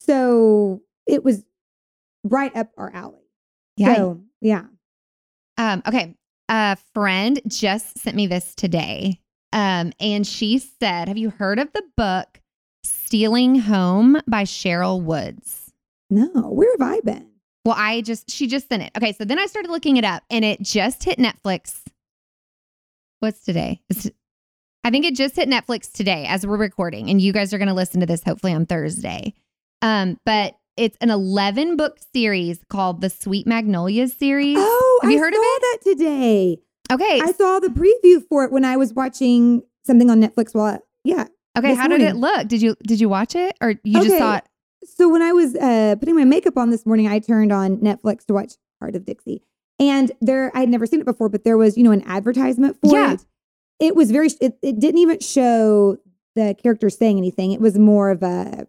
So 0.00 0.82
it 1.06 1.24
was 1.24 1.44
right 2.24 2.54
up 2.56 2.70
our 2.76 2.92
alley. 2.92 3.22
Yeah. 3.76 3.94
So 3.94 4.20
yeah. 4.40 4.64
Um, 5.56 5.82
okay. 5.86 6.16
A 6.48 6.76
friend 6.92 7.40
just 7.46 7.98
sent 7.98 8.16
me 8.16 8.26
this 8.26 8.54
today. 8.56 9.20
Um, 9.52 9.92
and 10.00 10.26
she 10.26 10.58
said, 10.58 11.06
Have 11.06 11.18
you 11.18 11.30
heard 11.30 11.60
of 11.60 11.72
the 11.72 11.84
book 11.96 12.40
Stealing 12.82 13.60
Home 13.60 14.20
by 14.26 14.42
Sherryl 14.42 15.00
Woods? 15.00 15.72
No, 16.10 16.28
where 16.50 16.72
have 16.72 16.82
I 16.82 17.00
been? 17.00 17.31
Well, 17.64 17.74
I 17.78 18.00
just, 18.00 18.30
she 18.30 18.46
just 18.46 18.68
sent 18.68 18.82
it. 18.82 18.90
Okay. 18.96 19.12
So 19.12 19.24
then 19.24 19.38
I 19.38 19.46
started 19.46 19.70
looking 19.70 19.96
it 19.96 20.04
up 20.04 20.22
and 20.30 20.44
it 20.44 20.62
just 20.62 21.04
hit 21.04 21.18
Netflix. 21.18 21.80
What's 23.20 23.44
today? 23.44 23.80
It's, 23.88 24.10
I 24.84 24.90
think 24.90 25.04
it 25.04 25.14
just 25.14 25.36
hit 25.36 25.48
Netflix 25.48 25.92
today 25.92 26.26
as 26.26 26.44
we're 26.46 26.56
recording. 26.56 27.08
And 27.08 27.20
you 27.20 27.32
guys 27.32 27.54
are 27.54 27.58
going 27.58 27.68
to 27.68 27.74
listen 27.74 28.00
to 28.00 28.06
this 28.06 28.24
hopefully 28.24 28.52
on 28.52 28.66
Thursday. 28.66 29.34
Um, 29.80 30.18
but 30.26 30.54
it's 30.76 30.96
an 31.00 31.10
11 31.10 31.76
book 31.76 31.98
series 32.14 32.58
called 32.68 33.00
the 33.00 33.10
Sweet 33.10 33.46
Magnolias 33.46 34.12
series. 34.16 34.56
Oh, 34.58 35.00
Have 35.02 35.10
you 35.12 35.18
I 35.18 35.20
heard 35.20 35.34
of 35.34 35.38
saw 35.38 35.58
that 35.60 35.78
today. 35.84 36.58
Okay. 36.90 37.20
I 37.22 37.32
saw 37.32 37.60
the 37.60 37.68
preview 37.68 38.26
for 38.28 38.44
it 38.44 38.50
when 38.50 38.64
I 38.64 38.76
was 38.76 38.92
watching 38.92 39.62
something 39.86 40.10
on 40.10 40.20
Netflix. 40.20 40.52
While 40.54 40.80
yeah, 41.04 41.26
Okay, 41.56 41.74
how 41.74 41.86
did 41.86 42.00
it 42.00 42.16
look? 42.16 42.48
Did 42.48 42.62
you 42.62 42.74
did 42.86 43.00
you 43.00 43.08
watch 43.08 43.34
it 43.36 43.56
or 43.60 43.74
you 43.84 44.00
just 44.00 44.06
Okay. 44.06 44.18
saw 44.18 44.36
it? 44.36 44.44
So 44.84 45.08
when 45.08 45.22
I 45.22 45.32
was 45.32 45.54
uh, 45.56 45.96
putting 45.98 46.14
my 46.16 46.24
makeup 46.24 46.56
on 46.56 46.70
this 46.70 46.84
morning, 46.86 47.08
I 47.08 47.18
turned 47.18 47.52
on 47.52 47.78
Netflix 47.78 48.24
to 48.26 48.34
watch 48.34 48.54
Hart 48.80 48.96
of 48.96 49.04
Dixie, 49.04 49.42
and 49.78 50.10
there 50.20 50.50
I 50.54 50.60
had 50.60 50.68
never 50.68 50.86
seen 50.86 51.00
it 51.00 51.06
before, 51.06 51.28
but 51.28 51.44
there 51.44 51.56
was 51.56 51.76
you 51.76 51.84
know 51.84 51.92
an 51.92 52.02
advertisement 52.06 52.78
for 52.80 52.92
Yeah. 52.92 53.14
it. 53.14 53.24
It 53.80 53.96
was 53.96 54.10
very. 54.10 54.28
It, 54.40 54.58
it 54.62 54.78
didn't 54.80 54.98
even 54.98 55.20
show 55.20 55.96
the 56.36 56.54
characters 56.60 56.96
saying 56.96 57.18
anything. 57.18 57.52
It 57.52 57.60
was 57.60 57.78
more 57.78 58.10
of 58.10 58.22
a 58.22 58.66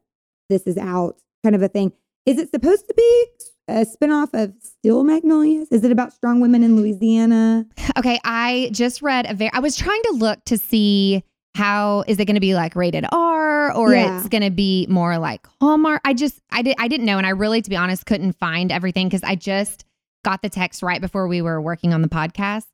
"this 0.49 0.63
is 0.63 0.78
out" 0.78 1.19
kind 1.43 1.56
of 1.56 1.62
a 1.62 1.67
thing. 1.67 1.91
Is 2.26 2.38
it 2.38 2.49
supposed 2.52 2.88
to 2.88 2.93
be 2.95 3.26
a 3.67 3.86
spinoff 3.86 4.30
of 4.34 4.54
Steel 4.62 5.04
Magnolias? 5.04 5.67
Is 5.71 5.84
it 5.84 5.91
about 5.91 6.13
strong 6.13 6.39
women 6.39 6.63
in 6.63 6.76
Louisiana? 6.78 7.65
Okay, 7.97 8.19
I 8.23 8.69
just 8.71 9.02
read 9.02 9.30
a 9.30 9.34
very 9.34 9.52
I 9.54 9.60
was 9.60 9.76
trying 9.76 10.02
to 10.04 10.12
look 10.13 10.43
to 10.45 10.58
see 10.58 11.23
how 11.56 12.04
is 12.08 12.20
it 12.20 12.26
going 12.26 12.36
to 12.36 12.39
be 12.42 12.56
like 12.56 12.76
rated 12.76 13.06
R 13.12 13.72
or 13.76 13.94
Yeah. 13.94 14.18
it's 14.20 14.28
going 14.30 14.42
to 14.44 14.50
be 14.50 14.88
more 14.89 15.18
like 15.18 15.46
Hallmark. 15.62 16.02
I 16.04 16.13
just 16.13 16.39
I 16.52 16.62
did 16.63 16.76
I 16.80 16.88
didn't 16.88 17.06
know 17.06 17.18
and 17.18 17.28
I 17.28 17.32
really 17.32 17.62
to 17.62 17.70
be 17.70 17.76
honest 17.76 18.06
couldn't 18.06 18.34
find 18.34 18.72
everything 18.72 19.10
cuz 19.10 19.22
I 19.24 19.36
just 19.36 19.86
got 20.26 20.42
the 20.42 20.50
text 20.50 20.82
right 20.82 21.00
before 21.02 21.28
we 21.28 21.42
were 21.42 21.62
working 21.62 21.94
on 21.94 22.02
the 22.02 22.08
podcast. 22.10 22.66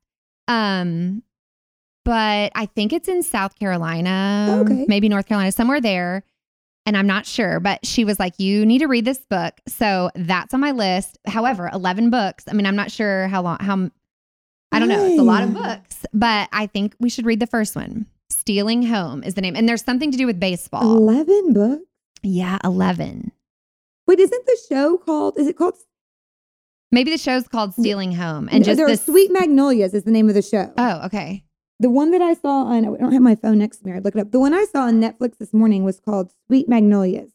Um 0.48 1.22
but 2.04 2.50
I 2.54 2.66
think 2.66 2.92
it's 2.94 3.08
in 3.08 3.22
South 3.22 3.58
Carolina, 3.58 4.62
Okay. 4.64 4.86
maybe 4.88 5.08
North 5.08 5.26
Carolina, 5.26 5.52
somewhere 5.52 5.80
there. 5.82 6.22
And 6.86 6.96
I'm 6.96 7.06
not 7.06 7.26
sure, 7.26 7.60
but 7.60 7.84
she 7.84 8.04
was 8.06 8.18
like, 8.18 8.32
You 8.38 8.64
need 8.64 8.78
to 8.78 8.86
read 8.86 9.04
this 9.04 9.18
book. 9.28 9.54
So 9.68 10.10
that's 10.14 10.54
on 10.54 10.60
my 10.60 10.70
list. 10.72 11.18
However, 11.26 11.68
11 11.72 12.08
books. 12.08 12.44
I 12.48 12.54
mean, 12.54 12.64
I'm 12.66 12.74
not 12.76 12.90
sure 12.90 13.28
how 13.28 13.42
long, 13.42 13.58
how, 13.60 13.90
I 14.72 14.78
don't 14.78 14.88
know. 14.88 15.04
It's 15.04 15.20
a 15.20 15.22
lot 15.22 15.42
of 15.44 15.52
books, 15.52 16.06
but 16.14 16.48
I 16.52 16.66
think 16.66 16.94
we 16.98 17.10
should 17.10 17.26
read 17.26 17.38
the 17.40 17.46
first 17.46 17.76
one. 17.76 18.06
Stealing 18.30 18.82
Home 18.84 19.22
is 19.22 19.34
the 19.34 19.40
name. 19.40 19.56
And 19.56 19.68
there's 19.68 19.84
something 19.84 20.10
to 20.10 20.18
do 20.18 20.26
with 20.26 20.40
baseball. 20.40 20.82
Eleven 20.82 21.52
books. 21.52 21.84
Yeah, 22.22 22.58
11. 22.64 23.32
Wait, 24.06 24.18
isn't 24.18 24.46
the 24.46 24.58
show 24.68 24.98
called? 24.98 25.38
Is 25.38 25.46
it 25.46 25.56
called? 25.56 25.74
Maybe 26.92 27.10
the 27.10 27.18
show's 27.18 27.46
called 27.46 27.74
Stealing 27.74 28.12
Home. 28.12 28.48
And 28.50 28.64
just 28.64 28.76
there 28.76 28.90
are. 28.90 28.96
Sweet 28.96 29.30
Magnolias 29.32 29.94
is 29.94 30.04
the 30.04 30.10
name 30.10 30.28
of 30.28 30.34
the 30.34 30.42
show. 30.42 30.72
Oh, 30.76 31.04
okay. 31.06 31.44
The 31.78 31.88
one 31.88 32.10
that 32.10 32.20
I 32.20 32.34
saw 32.34 32.64
on, 32.64 32.84
oh, 32.84 32.94
I 32.94 32.98
don't 32.98 33.12
have 33.12 33.22
my 33.22 33.36
phone 33.36 33.58
next 33.58 33.78
to 33.78 33.86
me. 33.86 33.92
I'd 33.92 34.04
look 34.04 34.14
it 34.14 34.20
up. 34.20 34.32
The 34.32 34.40
one 34.40 34.52
I 34.52 34.66
saw 34.70 34.82
on 34.82 35.00
Netflix 35.00 35.38
this 35.38 35.54
morning 35.54 35.84
was 35.84 35.98
called 35.98 36.32
Sweet 36.46 36.68
Magnolias. 36.68 37.30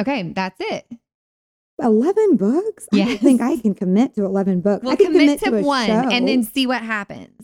Okay, 0.00 0.32
that's 0.32 0.56
it. 0.58 0.86
11 1.80 2.36
books? 2.36 2.88
I 2.92 3.04
don't 3.04 3.18
think 3.18 3.40
I 3.40 3.56
can 3.56 3.74
commit 3.74 4.14
to 4.14 4.24
11 4.24 4.62
books. 4.62 4.82
We'll 4.82 4.92
I 4.92 4.96
can 4.96 5.12
commit, 5.12 5.40
to, 5.40 5.56
a 5.58 5.62
one 5.62 5.86
show. 5.86 5.92
and 5.92 6.26
then 6.26 6.42
see 6.42 6.66
what 6.66 6.82
happens. 6.82 7.43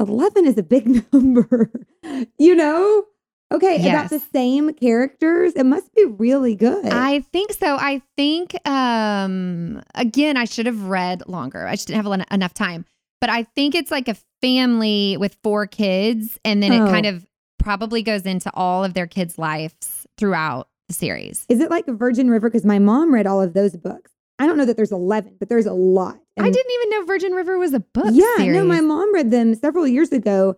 11 0.00 0.46
is 0.46 0.58
a 0.58 0.62
big 0.62 1.04
number. 1.12 1.70
you 2.38 2.54
know? 2.54 3.04
Okay, 3.52 3.80
Yes. 3.80 3.86
about 3.94 4.10
the 4.10 4.18
same 4.32 4.74
characters. 4.74 5.52
It 5.54 5.64
must 5.66 5.94
be 5.94 6.04
really 6.04 6.56
good. 6.56 6.86
I 6.86 7.20
think 7.32 7.52
so. 7.52 7.76
I 7.76 8.02
think 8.16 8.54
um 8.68 9.80
again 9.94 10.36
I 10.36 10.46
should 10.46 10.66
have 10.66 10.82
read 10.84 11.22
longer. 11.28 11.64
I 11.66 11.72
just 11.76 11.86
didn't 11.86 12.02
have 12.04 12.12
en- 12.12 12.24
enough 12.32 12.54
time. 12.54 12.84
But 13.20 13.30
I 13.30 13.44
think 13.44 13.74
it's 13.76 13.90
like 13.92 14.08
a 14.08 14.16
family 14.42 15.16
with 15.16 15.36
four 15.44 15.66
kids 15.68 16.38
and 16.44 16.60
then 16.62 16.72
Oh. 16.72 16.86
it 16.86 16.90
kind 16.90 17.06
of 17.06 17.24
probably 17.60 18.02
goes 18.02 18.26
into 18.26 18.50
all 18.54 18.84
of 18.84 18.94
their 18.94 19.06
kids' 19.06 19.38
lives 19.38 20.06
throughout 20.18 20.68
the 20.88 20.94
series. 20.94 21.46
is 21.48 21.60
it 21.60 21.70
like 21.70 21.86
Virgin 21.86 22.28
River? 22.30 22.48
Because 22.48 22.64
my 22.64 22.78
mom 22.80 23.14
read 23.14 23.26
all 23.28 23.40
of 23.40 23.54
those 23.54 23.76
books. 23.76 24.10
I 24.38 24.46
don't 24.46 24.58
know 24.58 24.66
that 24.66 24.76
there's 24.76 24.92
11, 24.92 25.36
but 25.38 25.48
there's 25.48 25.66
a 25.66 25.72
lot. 25.72 26.18
I 26.38 26.50
didn't 26.50 26.72
even 26.72 26.90
know 26.90 27.06
Virgin 27.06 27.32
River 27.32 27.58
was 27.58 27.72
a 27.72 27.80
book 27.80 28.10
yeah, 28.12 28.36
series. 28.36 28.54
no, 28.54 28.64
my 28.64 28.80
mom 28.82 29.14
read 29.14 29.30
them 29.30 29.54
several 29.54 29.86
years 29.86 30.12
ago. 30.12 30.56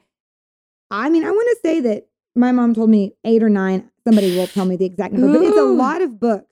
I 0.91 1.09
mean, 1.09 1.25
I 1.25 1.31
want 1.31 1.49
to 1.51 1.69
say 1.69 1.81
that 1.81 2.09
my 2.35 2.51
mom 2.51 2.75
told 2.75 2.91
me 2.91 3.15
eight 3.25 3.43
or 3.43 3.49
nine. 3.49 3.89
Somebody 4.05 4.37
will 4.37 4.49
tell 4.49 4.65
me 4.65 4.77
the 4.77 4.87
exact 4.87 5.15
number, 5.15 5.39
but 5.39 5.47
it's 5.47 5.59
a 5.59 5.63
lot 5.63 6.03
of 6.03 6.19
books. 6.19 6.47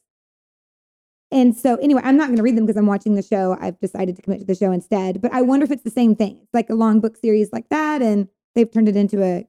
And 1.32 1.56
so, 1.56 1.74
anyway, 1.76 2.02
I'm 2.04 2.16
not 2.16 2.26
going 2.26 2.36
to 2.36 2.42
read 2.42 2.56
them 2.56 2.66
because 2.66 2.76
I'm 2.76 2.86
watching 2.86 3.14
the 3.14 3.22
show. 3.22 3.56
I've 3.60 3.78
decided 3.80 4.14
to 4.16 4.22
commit 4.22 4.40
to 4.40 4.46
the 4.46 4.54
show 4.54 4.70
instead. 4.70 5.20
But 5.20 5.32
I 5.32 5.42
wonder 5.42 5.64
if 5.64 5.72
it's 5.72 5.82
the 5.82 5.90
same 5.90 6.14
thing. 6.14 6.38
It's 6.42 6.54
like 6.54 6.70
a 6.70 6.74
long 6.74 7.00
book 7.00 7.16
series 7.16 7.52
like 7.52 7.68
that, 7.70 8.02
and 8.02 8.28
they've 8.54 8.70
turned 8.70 8.88
it 8.88 8.96
into 8.96 9.22
a 9.22 9.46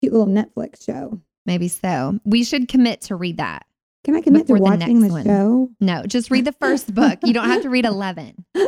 cute 0.00 0.12
little 0.12 0.26
Netflix 0.26 0.84
show. 0.84 1.20
Maybe 1.44 1.68
so. 1.68 2.18
We 2.24 2.44
should 2.44 2.68
commit 2.68 3.02
to 3.02 3.16
read 3.16 3.36
that. 3.36 3.66
Can 4.04 4.14
I 4.16 4.20
commit 4.20 4.46
to 4.46 4.54
Before 4.54 4.70
the 4.70 4.76
next 4.76 4.92
the 5.00 5.08
one. 5.08 5.24
show? 5.24 5.70
No, 5.80 6.04
just 6.04 6.30
read 6.30 6.44
the 6.44 6.52
first 6.52 6.94
book. 6.94 7.18
You 7.24 7.32
don't 7.34 7.48
have 7.48 7.62
to 7.62 7.70
read 7.70 7.84
11. 7.84 8.44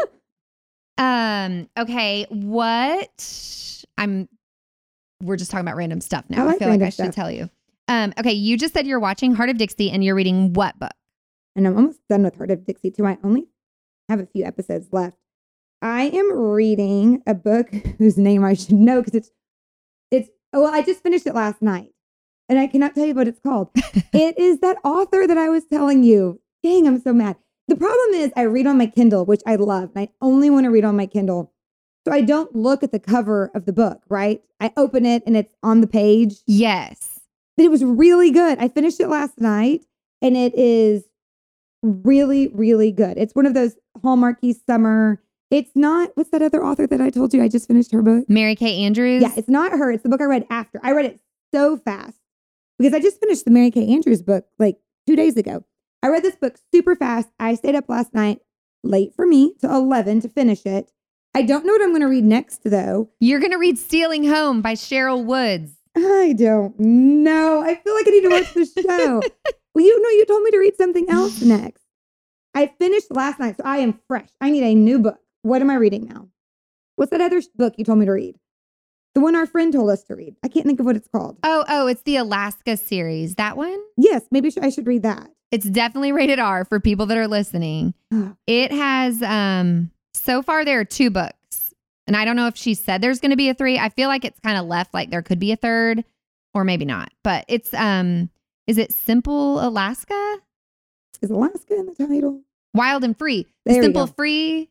Um, 0.99 1.67
okay, 1.79 2.27
what 2.29 3.85
I'm 3.97 4.29
we're 5.23 5.37
just 5.37 5.51
talking 5.51 5.67
about 5.67 5.77
random 5.77 6.01
stuff 6.03 6.27
now. 6.29 6.47
I 6.47 6.53
I, 6.53 6.59
feel 6.59 6.69
like 6.69 6.83
I 6.83 6.91
should 6.91 7.05
stuff. 7.07 7.15
tell 7.15 7.31
you. 7.31 7.49
Um, 7.89 8.13
okay, 8.19 8.33
you 8.33 8.59
just 8.59 8.75
said 8.75 8.87
you're 8.87 9.01
watching 9.01 9.35
Hart 9.35 9.49
of 9.49 9.57
Dixie 9.57 9.91
and 9.91 10.05
you're 10.05 10.15
reading 10.15 10.53
what 10.53 10.79
book? 10.79 10.93
and 11.57 11.67
I'm 11.67 11.75
almost 11.77 12.01
done 12.09 12.23
with 12.23 12.37
Hart 12.37 12.51
of 12.51 12.65
Dixie 12.67 12.91
too. 12.91 13.07
I 13.07 13.17
only 13.25 13.47
have 14.11 14.21
a 14.21 14.27
few 14.27 14.45
episodes 14.45 14.89
left. 14.93 15.17
I 15.83 16.03
am 16.05 16.33
reading 16.39 17.23
a 17.27 17.33
book 17.35 17.71
whose 17.99 18.19
name 18.19 18.45
I 18.45 18.53
should 18.53 18.73
know 18.73 19.01
because 19.01 19.15
it's 19.15 19.31
it's 20.11 20.29
oh 20.53 20.65
well, 20.65 20.75
I 20.75 20.83
just 20.83 21.03
finished 21.03 21.27
it 21.27 21.35
last 21.35 21.63
night. 21.63 21.93
And 22.51 22.59
I 22.59 22.67
cannot 22.67 22.97
tell 22.97 23.07
you 23.07 23.15
what 23.15 23.29
it's 23.29 23.39
called. 23.39 23.71
it 23.77 24.37
is 24.37 24.59
that 24.59 24.77
author 24.83 25.25
that 25.25 25.39
I 25.39 25.49
was 25.49 25.65
telling 25.67 26.03
you. 26.03 26.41
Dang, 26.65 26.87
I'm 26.89 27.01
so 27.01 27.13
mad. 27.13 27.37
The 27.69 27.77
problem 27.77 28.15
is 28.15 28.33
I 28.37 28.43
read 28.43 28.67
on 28.67 28.77
my 28.77 28.87
Kindle, 28.87 29.25
which 29.25 29.41
I 29.47 29.55
love, 29.55 29.91
and 29.95 30.03
I 30.03 30.09
only 30.21 30.51
want 30.51 30.65
to 30.65 30.71
read 30.71 30.85
on 30.85 30.97
my 30.97 31.07
Kindle. 31.07 31.53
So 32.05 32.13
I 32.13 32.23
don't 32.23 32.55
look 32.57 32.83
at 32.83 32.91
the 32.91 32.99
cover 32.99 33.53
of 33.55 33.67
the 33.67 33.73
book, 33.73 34.03
right? 34.09 34.43
I 34.59 34.73
open 34.77 35.07
it 35.07 35.23
and 35.27 35.37
it's 35.37 35.55
on 35.63 35.81
the 35.81 35.87
page 35.87 36.37
Yes. 36.47 37.21
but 37.57 37.65
it 37.65 37.71
was 37.71 37.85
really 37.85 38.33
good. 38.33 38.59
I 38.59 38.69
finished 38.69 38.99
it 38.99 39.09
last 39.09 39.41
night 39.41 39.85
and 40.21 40.37
it 40.37 40.55
is 40.57 41.05
really, 41.83 42.49
really 42.49 42.91
good. 42.91 43.17
It's 43.17 43.35
one 43.35 43.47
of 43.47 43.55
those 43.55 43.77
Hallmarky 44.03 44.55
summer. 44.67 45.23
It's 45.51 45.71
not, 45.75 46.11
what's 46.15 46.31
that 46.31 46.43
other 46.43 46.65
author 46.65 46.87
that 46.87 47.01
I 47.01 47.11
told 47.11 47.33
you 47.33 47.43
I 47.43 47.49
just 47.49 47.69
finished 47.69 47.93
her 47.93 48.03
book? 48.03 48.25
Mary 48.29 48.57
Kay 48.57 48.83
Andrews. 48.85 49.23
Yeah, 49.23 49.33
it's 49.37 49.49
not 49.49 49.73
her. 49.73 49.93
It's 49.93 50.03
the 50.03 50.09
book 50.09 50.21
I 50.21 50.25
read 50.25 50.47
after. 50.51 50.81
I 50.83 50.93
read 50.93 51.05
it 51.07 51.21
so 51.53 51.77
fast 51.77 52.20
because 52.81 52.95
I 52.95 53.01
just 53.01 53.21
finished 53.21 53.45
the 53.45 53.51
Mary 53.51 53.71
Kay 53.71 53.93
Andrews 53.93 54.23
book 54.23 54.47
like 54.59 54.79
two 55.07 55.15
days 55.15 55.37
ago. 55.37 55.65
I 56.03 56.09
read 56.09 56.23
this 56.23 56.37
book 56.37 56.57
super 56.73 56.97
fast. 56.97 57.29
I 57.39 57.55
stayed 57.55 57.75
up 57.75 57.85
last 57.89 58.15
night, 58.15 58.41
late 58.83 59.15
for 59.15 59.27
me, 59.27 59.55
to 59.61 59.69
11 59.69 60.23
to 60.23 60.29
finish 60.31 60.65
it. 60.65 60.91
I 61.35 61.43
don't 61.43 61.67
know 61.67 61.75
what 61.75 61.83
I'm 61.83 61.91
going 61.91 62.01
to 62.01 62.09
read 62.09 62.25
next, 62.25 62.63
though. 62.65 63.11
You're 63.21 63.39
gonna 63.39 63.59
read 63.59 63.79
Stealing 63.79 64.25
Home 64.25 64.63
by 64.63 64.73
Sherryl 64.73 65.25
Woods. 65.25 65.73
I 65.95 66.35
don't 66.37 66.79
know. 66.79 67.61
I 67.61 67.75
feel 67.75 67.95
like 67.95 68.09
I 68.09 68.11
need 68.11 68.23
to 68.23 68.31
watch 68.31 68.55
the 68.55 68.83
show. 68.83 69.21
well, 69.75 69.85
you 69.85 70.03
know, 70.03 70.09
you 70.11 70.25
told 70.25 70.43
me 70.43 70.51
to 70.53 70.59
read 70.59 70.77
something 70.77 71.11
else 71.11 71.43
next. 71.43 71.85
I 72.55 72.67
finished 72.67 73.11
last 73.11 73.39
night, 73.39 73.57
so 73.59 73.63
I 73.65 73.79
am 73.79 74.01
fresh. 74.09 74.29
I 74.41 74.51
need 74.51 74.65
a 74.65 74.75
new 74.75 74.99
book. 75.01 75.19
What 75.43 75.61
am 75.61 75.71
I 75.71 75.75
reading 75.75 76.07
now? 76.07 76.29
What's 76.97 77.11
that 77.11 77.21
other 77.21 77.43
book 77.57 77.75
you 77.77 77.85
told 77.85 77.99
me 77.99 78.07
to 78.07 78.13
read? 78.13 78.37
The 79.15 79.21
one 79.21 79.35
our 79.35 79.47
friend 79.47 79.73
told 79.73 79.91
us 79.91 80.05
to 80.05 80.15
read. 80.15 80.37
I 80.43 80.49
can't 80.49 80.67
think 80.67 80.79
of 80.79 80.87
what 80.87 80.97
it's 80.97 81.09
called. 81.09 81.39
Oh, 81.43 81.65
oh, 81.69 81.87
it's 81.89 82.03
the 82.03 82.17
Alaska 82.17 82.77
series. 82.77 83.35
That 83.35 83.57
one? 83.57 83.79
Yes, 83.97 84.23
maybe 84.31 84.53
I 84.61 84.71
should 84.71 84.87
read 84.87 85.03
that. 85.03 85.31
It's 85.51 85.67
definitely 85.69 86.13
rated 86.13 86.39
R 86.39 86.65
for 86.65 86.79
people 86.79 87.07
that 87.07 87.19
are 87.19 87.27
listening. 87.27 87.95
Ah. 88.13 88.35
It 88.47 88.71
has 88.71 89.21
um 89.23 89.91
so 90.15 90.43
far 90.43 90.65
there 90.65 90.81
are 90.81 90.85
two 90.85 91.11
books. 91.11 91.75
And 92.07 92.17
I 92.17 92.25
don't 92.25 92.37
know 92.37 92.47
if 92.47 92.57
she 92.57 92.75
said 92.75 93.01
there's 93.01 93.21
going 93.21 93.31
to 93.31 93.37
be 93.37 93.49
a 93.49 93.55
three. 93.55 93.79
I 93.79 93.89
feel 93.89 94.09
like 94.09 94.25
it's 94.25 94.41
kind 94.41 94.59
of 94.59 94.67
left 94.67 94.95
like 94.95 95.11
there 95.11 95.23
could 95.23 95.39
be 95.39 95.53
a 95.53 95.57
third 95.57 96.05
or 96.55 96.65
maybe 96.65 96.85
not. 96.85 97.13
But 97.25 97.45
it's 97.49 97.75
um 97.75 98.31
is 98.69 98.79
it 98.79 98.93
Simple 98.93 99.67
Alaska? 99.67 100.39
Is 101.21 101.31
Alaska 101.31 101.75
in 101.75 101.87
the 101.87 101.95
title? 101.95 102.43
Wild 102.73 103.03
and 103.03 103.19
Free. 103.19 103.47
The 103.67 103.73
There 103.73 103.83
Simple. 103.83 104.07
Free. 104.07 104.70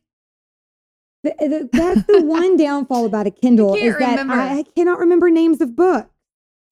The- 1.22 1.34
the- 1.38 1.68
that's 1.72 2.02
the 2.06 2.22
one 2.24 2.56
downfall 2.58 3.04
about 3.04 3.26
a 3.26 3.30
Kindle 3.30 3.74
is 3.74 3.96
that 3.98 4.10
remember. 4.10 4.34
I, 4.34 4.58
I 4.60 4.62
cannot 4.76 4.98
remember 4.98 5.30
names 5.30 5.60
of 5.60 5.76
books. 5.76 6.08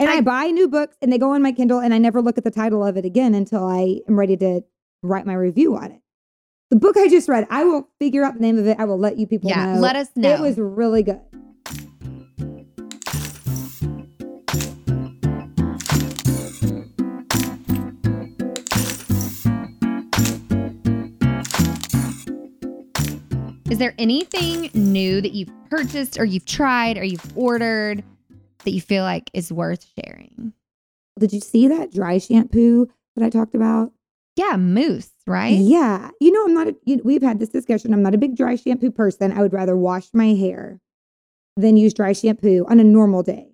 And 0.00 0.08
I, 0.08 0.16
I- 0.16 0.20
buy 0.20 0.46
new 0.46 0.68
books 0.68 0.96
and 1.02 1.12
they 1.12 1.18
go 1.18 1.32
on 1.34 1.42
my 1.42 1.52
Kindle 1.52 1.80
and 1.80 1.92
I 1.92 1.98
never 1.98 2.22
look 2.22 2.38
at 2.38 2.44
the 2.44 2.50
title 2.50 2.84
of 2.84 2.96
it 2.96 3.04
again 3.04 3.34
until 3.34 3.64
I 3.66 4.00
am 4.08 4.18
ready 4.18 4.36
to 4.38 4.62
write 5.02 5.26
my 5.26 5.34
review 5.34 5.76
on 5.76 5.92
it. 5.92 6.00
The 6.70 6.76
book 6.76 6.96
I 6.96 7.08
just 7.08 7.28
read, 7.28 7.46
I 7.50 7.64
will 7.64 7.88
figure 7.98 8.22
out 8.24 8.34
the 8.34 8.40
name 8.40 8.58
of 8.58 8.66
it. 8.66 8.78
I 8.78 8.84
will 8.84 8.98
let 8.98 9.16
you 9.18 9.26
people 9.26 9.48
Yeah, 9.50 9.74
know. 9.74 9.80
let 9.80 9.96
us 9.96 10.08
know. 10.16 10.28
It 10.34 10.40
was 10.40 10.58
really 10.58 11.02
good. 11.02 11.20
Is 23.70 23.76
there 23.76 23.94
anything 23.98 24.70
new 24.72 25.20
that 25.20 25.32
you've 25.32 25.52
purchased 25.68 26.18
or 26.18 26.24
you've 26.24 26.46
tried 26.46 26.96
or 26.96 27.04
you've 27.04 27.36
ordered 27.36 28.02
that 28.64 28.70
you 28.70 28.80
feel 28.80 29.04
like 29.04 29.30
is 29.34 29.52
worth 29.52 29.86
sharing? 29.94 30.54
Did 31.18 31.34
you 31.34 31.40
see 31.40 31.68
that 31.68 31.92
dry 31.92 32.16
shampoo 32.16 32.88
that 33.14 33.24
I 33.24 33.28
talked 33.28 33.54
about? 33.54 33.92
Yeah, 34.36 34.56
mousse, 34.56 35.10
right? 35.26 35.58
Yeah. 35.58 36.08
You 36.18 36.32
know, 36.32 36.44
I'm 36.44 36.54
not, 36.54 36.68
a, 36.68 36.76
you, 36.86 37.02
we've 37.04 37.22
had 37.22 37.40
this 37.40 37.50
discussion. 37.50 37.92
I'm 37.92 38.02
not 38.02 38.14
a 38.14 38.18
big 38.18 38.36
dry 38.36 38.56
shampoo 38.56 38.90
person. 38.90 39.32
I 39.32 39.42
would 39.42 39.52
rather 39.52 39.76
wash 39.76 40.08
my 40.14 40.28
hair 40.28 40.80
than 41.58 41.76
use 41.76 41.92
dry 41.92 42.14
shampoo 42.14 42.64
on 42.70 42.80
a 42.80 42.84
normal 42.84 43.22
day. 43.22 43.50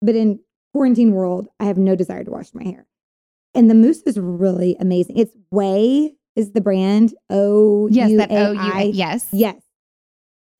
But 0.00 0.14
in 0.14 0.40
quarantine 0.72 1.12
world, 1.12 1.48
I 1.60 1.64
have 1.66 1.76
no 1.76 1.94
desire 1.94 2.24
to 2.24 2.30
wash 2.30 2.54
my 2.54 2.64
hair. 2.64 2.86
And 3.54 3.68
the 3.68 3.74
mousse 3.74 4.02
is 4.06 4.18
really 4.18 4.76
amazing. 4.80 5.18
It's 5.18 5.34
OUAI 5.52 6.14
is 6.36 6.52
the 6.52 6.60
brand. 6.60 7.14
O 7.30 7.88
Yes, 7.88 8.16
that 8.16 8.30
A 8.30 8.48
O 8.48 8.52
U 8.52 8.58
I. 8.60 8.90
Yes. 8.92 9.28
Yes. 9.32 9.56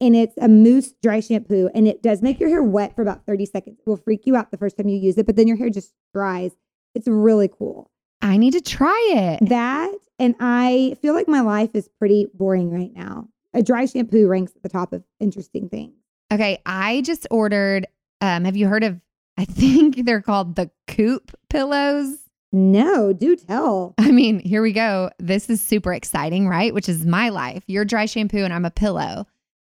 And 0.01 0.15
it's 0.15 0.35
a 0.41 0.47
mousse 0.47 0.93
dry 1.01 1.21
shampoo 1.21 1.69
and 1.73 1.87
it 1.87 2.01
does 2.03 2.21
make 2.21 2.39
your 2.39 2.49
hair 2.49 2.63
wet 2.63 2.95
for 2.95 3.01
about 3.01 3.25
30 3.25 3.45
seconds. 3.45 3.79
It 3.79 3.89
will 3.89 3.97
freak 3.97 4.25
you 4.25 4.35
out 4.35 4.51
the 4.51 4.57
first 4.57 4.77
time 4.77 4.89
you 4.89 4.97
use 4.97 5.17
it, 5.17 5.25
but 5.25 5.35
then 5.35 5.47
your 5.47 5.55
hair 5.55 5.69
just 5.69 5.93
dries. 6.13 6.51
It's 6.93 7.07
really 7.07 7.47
cool. 7.47 7.89
I 8.21 8.37
need 8.37 8.51
to 8.51 8.61
try 8.61 9.11
it. 9.13 9.49
That 9.49 9.93
and 10.19 10.35
I 10.39 10.97
feel 11.01 11.13
like 11.13 11.27
my 11.27 11.41
life 11.41 11.71
is 11.73 11.89
pretty 11.99 12.27
boring 12.33 12.71
right 12.71 12.91
now. 12.93 13.29
A 13.53 13.63
dry 13.63 13.85
shampoo 13.85 14.27
ranks 14.27 14.53
at 14.55 14.63
the 14.63 14.69
top 14.69 14.93
of 14.93 15.03
interesting 15.19 15.69
things. 15.69 15.93
Okay, 16.31 16.59
I 16.65 17.01
just 17.01 17.27
ordered 17.31 17.87
um 18.21 18.45
have 18.45 18.57
you 18.57 18.67
heard 18.67 18.83
of 18.83 18.99
I 19.37 19.45
think 19.45 20.05
they're 20.05 20.21
called 20.21 20.55
the 20.55 20.69
Coop 20.87 21.31
pillows. 21.49 22.17
No, 22.55 23.13
do 23.13 23.35
tell. 23.35 23.95
I 23.97 24.11
mean, 24.11 24.39
here 24.39 24.61
we 24.61 24.73
go. 24.73 25.09
This 25.17 25.49
is 25.49 25.59
super 25.61 25.91
exciting, 25.91 26.47
right? 26.47 26.71
Which 26.71 26.87
is 26.87 27.03
my 27.03 27.29
life. 27.29 27.63
You're 27.65 27.83
dry 27.83 28.05
shampoo 28.05 28.43
and 28.43 28.53
I'm 28.53 28.63
a 28.63 28.71
pillow. 28.71 29.25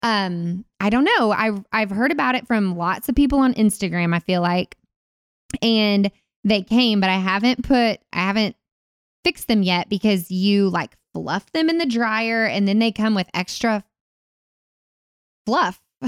Um, 0.03 0.65
I 0.81 0.89
don't 0.89 1.07
know. 1.17 1.31
I've 1.31 1.63
I've 1.71 1.89
heard 1.89 2.11
about 2.11 2.35
it 2.35 2.45
from 2.45 2.75
lots 2.75 3.07
of 3.07 3.15
people 3.15 3.39
on 3.39 3.53
Instagram, 3.53 4.13
I 4.13 4.19
feel 4.19 4.41
like. 4.41 4.75
And 5.61 6.11
they 6.43 6.63
came, 6.63 6.99
but 6.99 7.09
I 7.09 7.17
haven't 7.17 7.63
put 7.63 8.01
I 8.11 8.19
haven't 8.19 8.57
fixed 9.23 9.47
them 9.47 9.63
yet 9.63 9.87
because 9.87 10.29
you 10.29 10.69
like 10.69 10.97
fluff 11.13 11.49
them 11.53 11.69
in 11.69 11.77
the 11.77 11.85
dryer 11.85 12.45
and 12.45 12.67
then 12.67 12.79
they 12.79 12.91
come 12.91 13.15
with 13.15 13.29
extra 13.33 13.85
fluff. 15.45 15.81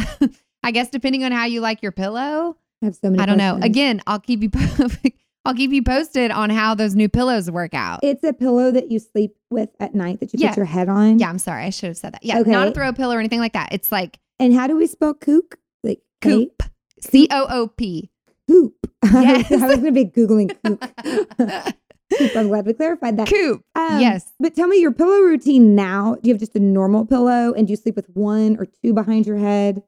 I 0.63 0.71
guess 0.71 0.89
depending 0.89 1.23
on 1.23 1.31
how 1.31 1.45
you 1.45 1.61
like 1.61 1.81
your 1.81 1.93
pillow. 1.93 2.57
I 2.83 2.85
have 2.85 2.95
so 2.95 3.09
many 3.09 3.23
I 3.23 3.25
don't 3.25 3.37
know. 3.37 3.57
Again, 3.61 4.01
I'll 4.05 4.19
keep 4.19 4.43
you 4.43 4.49
I'll 5.45 5.53
keep 5.53 5.71
you 5.71 5.81
posted 5.81 6.29
on 6.31 6.49
how 6.49 6.75
those 6.75 6.93
new 6.95 7.07
pillows 7.07 7.49
work 7.49 7.73
out. 7.73 8.01
It's 8.03 8.23
a 8.23 8.33
pillow 8.33 8.69
that 8.71 8.91
you 8.91 8.99
sleep 8.99 9.35
with 9.49 9.69
at 9.79 9.95
night 9.95 10.19
that 10.19 10.33
you 10.33 10.39
Yeah. 10.39 10.49
put 10.49 10.57
your 10.57 10.65
head 10.65 10.89
on. 10.89 11.19
yeah, 11.19 11.29
I'm 11.29 11.39
sorry. 11.39 11.63
I 11.63 11.69
should 11.69 11.87
have 11.87 11.97
said 11.97 12.13
that. 12.13 12.23
Yeah, 12.23 12.39
not 12.39 12.47
a 12.47 12.69
Okay. 12.71 12.73
throw 12.73 12.91
pillow 12.93 13.15
or 13.15 13.19
anything 13.19 13.39
like 13.39 13.53
that. 13.53 13.69
It's 13.71 13.91
like 13.91 14.19
And 14.39 14.53
how 14.53 14.67
do 14.67 14.75
we 14.75 14.87
spell 14.87 15.13
kook? 15.13 15.57
Like 15.83 16.01
coop. 16.21 16.63
C 16.99 17.27
O 17.31 17.45
O 17.49 17.67
P. 17.67 18.09
Coop. 18.47 18.73
Yes. 19.03 19.51
I 19.51 19.67
was 19.67 19.77
going 19.79 19.85
to 19.85 19.91
be 19.91 20.05
Googling 20.05 20.55
coop. 20.63 20.83
I'm 22.35 22.47
glad 22.47 22.65
we 22.65 22.73
clarified 22.73 23.17
that. 23.17 23.27
Coop. 23.29 23.63
Um, 23.75 23.99
yes. 23.99 24.31
But 24.39 24.55
tell 24.55 24.67
me 24.67 24.79
your 24.79 24.91
pillow 24.91 25.19
routine 25.19 25.75
now. 25.75 26.15
Do 26.21 26.29
you 26.29 26.33
have 26.33 26.39
just 26.39 26.55
a 26.55 26.59
normal 26.59 27.05
pillow 27.05 27.53
and 27.53 27.67
do 27.67 27.71
you 27.71 27.77
sleep 27.77 27.95
with 27.95 28.09
one 28.13 28.57
or 28.57 28.65
two 28.65 28.93
behind 28.93 29.27
your 29.27 29.37
head? 29.37 29.83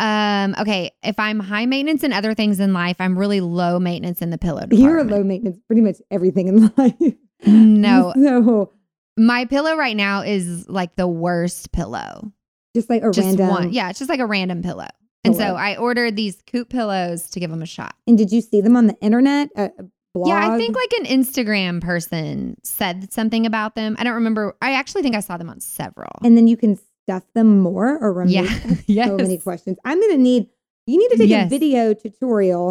Um, 0.00 0.54
okay. 0.60 0.90
If 1.02 1.18
I'm 1.18 1.38
high 1.40 1.66
maintenance 1.66 2.02
in 2.02 2.12
other 2.12 2.34
things 2.34 2.58
in 2.60 2.72
life, 2.72 2.96
I'm 3.00 3.18
really 3.18 3.40
low 3.40 3.78
maintenance 3.78 4.22
in 4.22 4.30
the 4.30 4.38
pillow 4.38 4.60
department. 4.60 4.80
You're 4.82 4.92
department. 4.98 5.18
low 5.18 5.24
maintenance, 5.24 5.58
pretty 5.66 5.82
much 5.82 5.96
everything 6.10 6.48
in 6.48 6.72
life. 6.76 7.14
No. 7.46 8.12
So 8.22 8.72
My 9.16 9.44
pillow 9.44 9.76
right 9.76 9.96
now 9.96 10.22
is 10.22 10.68
like 10.68 10.96
the 10.96 11.06
worst 11.08 11.72
pillow. 11.72 12.32
just 12.74 12.88
like 12.88 13.02
a 13.02 13.10
Just 13.10 13.26
random. 13.26 13.48
one. 13.48 13.72
Yeah, 13.72 13.90
it's 13.90 13.98
just 13.98 14.08
like 14.08 14.20
a 14.20 14.26
random 14.26 14.62
pillow. 14.62 14.88
And 15.24 15.36
so 15.36 15.42
I 15.54 15.76
ordered 15.76 16.16
these 16.16 16.40
Coop 16.50 16.70
pillows 16.70 17.28
to 17.30 17.40
give 17.40 17.50
them 17.50 17.60
a 17.60 17.66
shot. 17.66 17.94
And 18.06 18.16
did 18.16 18.32
you 18.32 18.40
see 18.40 18.62
them 18.62 18.74
on 18.76 18.86
the 18.86 18.96
internet? 19.02 19.50
A, 19.54 19.64
a 19.78 19.84
blog? 20.14 20.28
Yeah, 20.28 20.50
I 20.50 20.56
think 20.56 20.74
like 20.74 20.92
an 21.00 21.04
Instagram 21.04 21.82
person 21.82 22.56
said 22.64 23.12
something 23.12 23.44
about 23.44 23.74
them. 23.74 23.96
I 23.98 24.04
don't 24.04 24.14
remember. 24.14 24.56
I 24.62 24.72
actually 24.72 25.02
think 25.02 25.14
I 25.14 25.20
saw 25.20 25.36
them 25.36 25.50
on 25.50 25.60
several. 25.60 26.10
And 26.24 26.38
then 26.38 26.48
you 26.48 26.56
can 26.56 26.78
stuff 27.10 27.24
them 27.34 27.58
more 27.60 27.98
or 27.98 28.12
remove. 28.12 28.32
yeah. 28.32 28.74
yes. 28.86 29.08
So 29.08 29.16
many 29.16 29.38
questions. 29.38 29.78
I'm 29.84 29.98
going 30.00 30.12
to 30.12 30.18
need, 30.18 30.46
you 30.86 30.98
need 30.98 31.08
to 31.10 31.16
take 31.18 31.28
Yes. 31.28 31.46
a 31.46 31.48
video 31.50 31.92
tutorial 31.94 32.70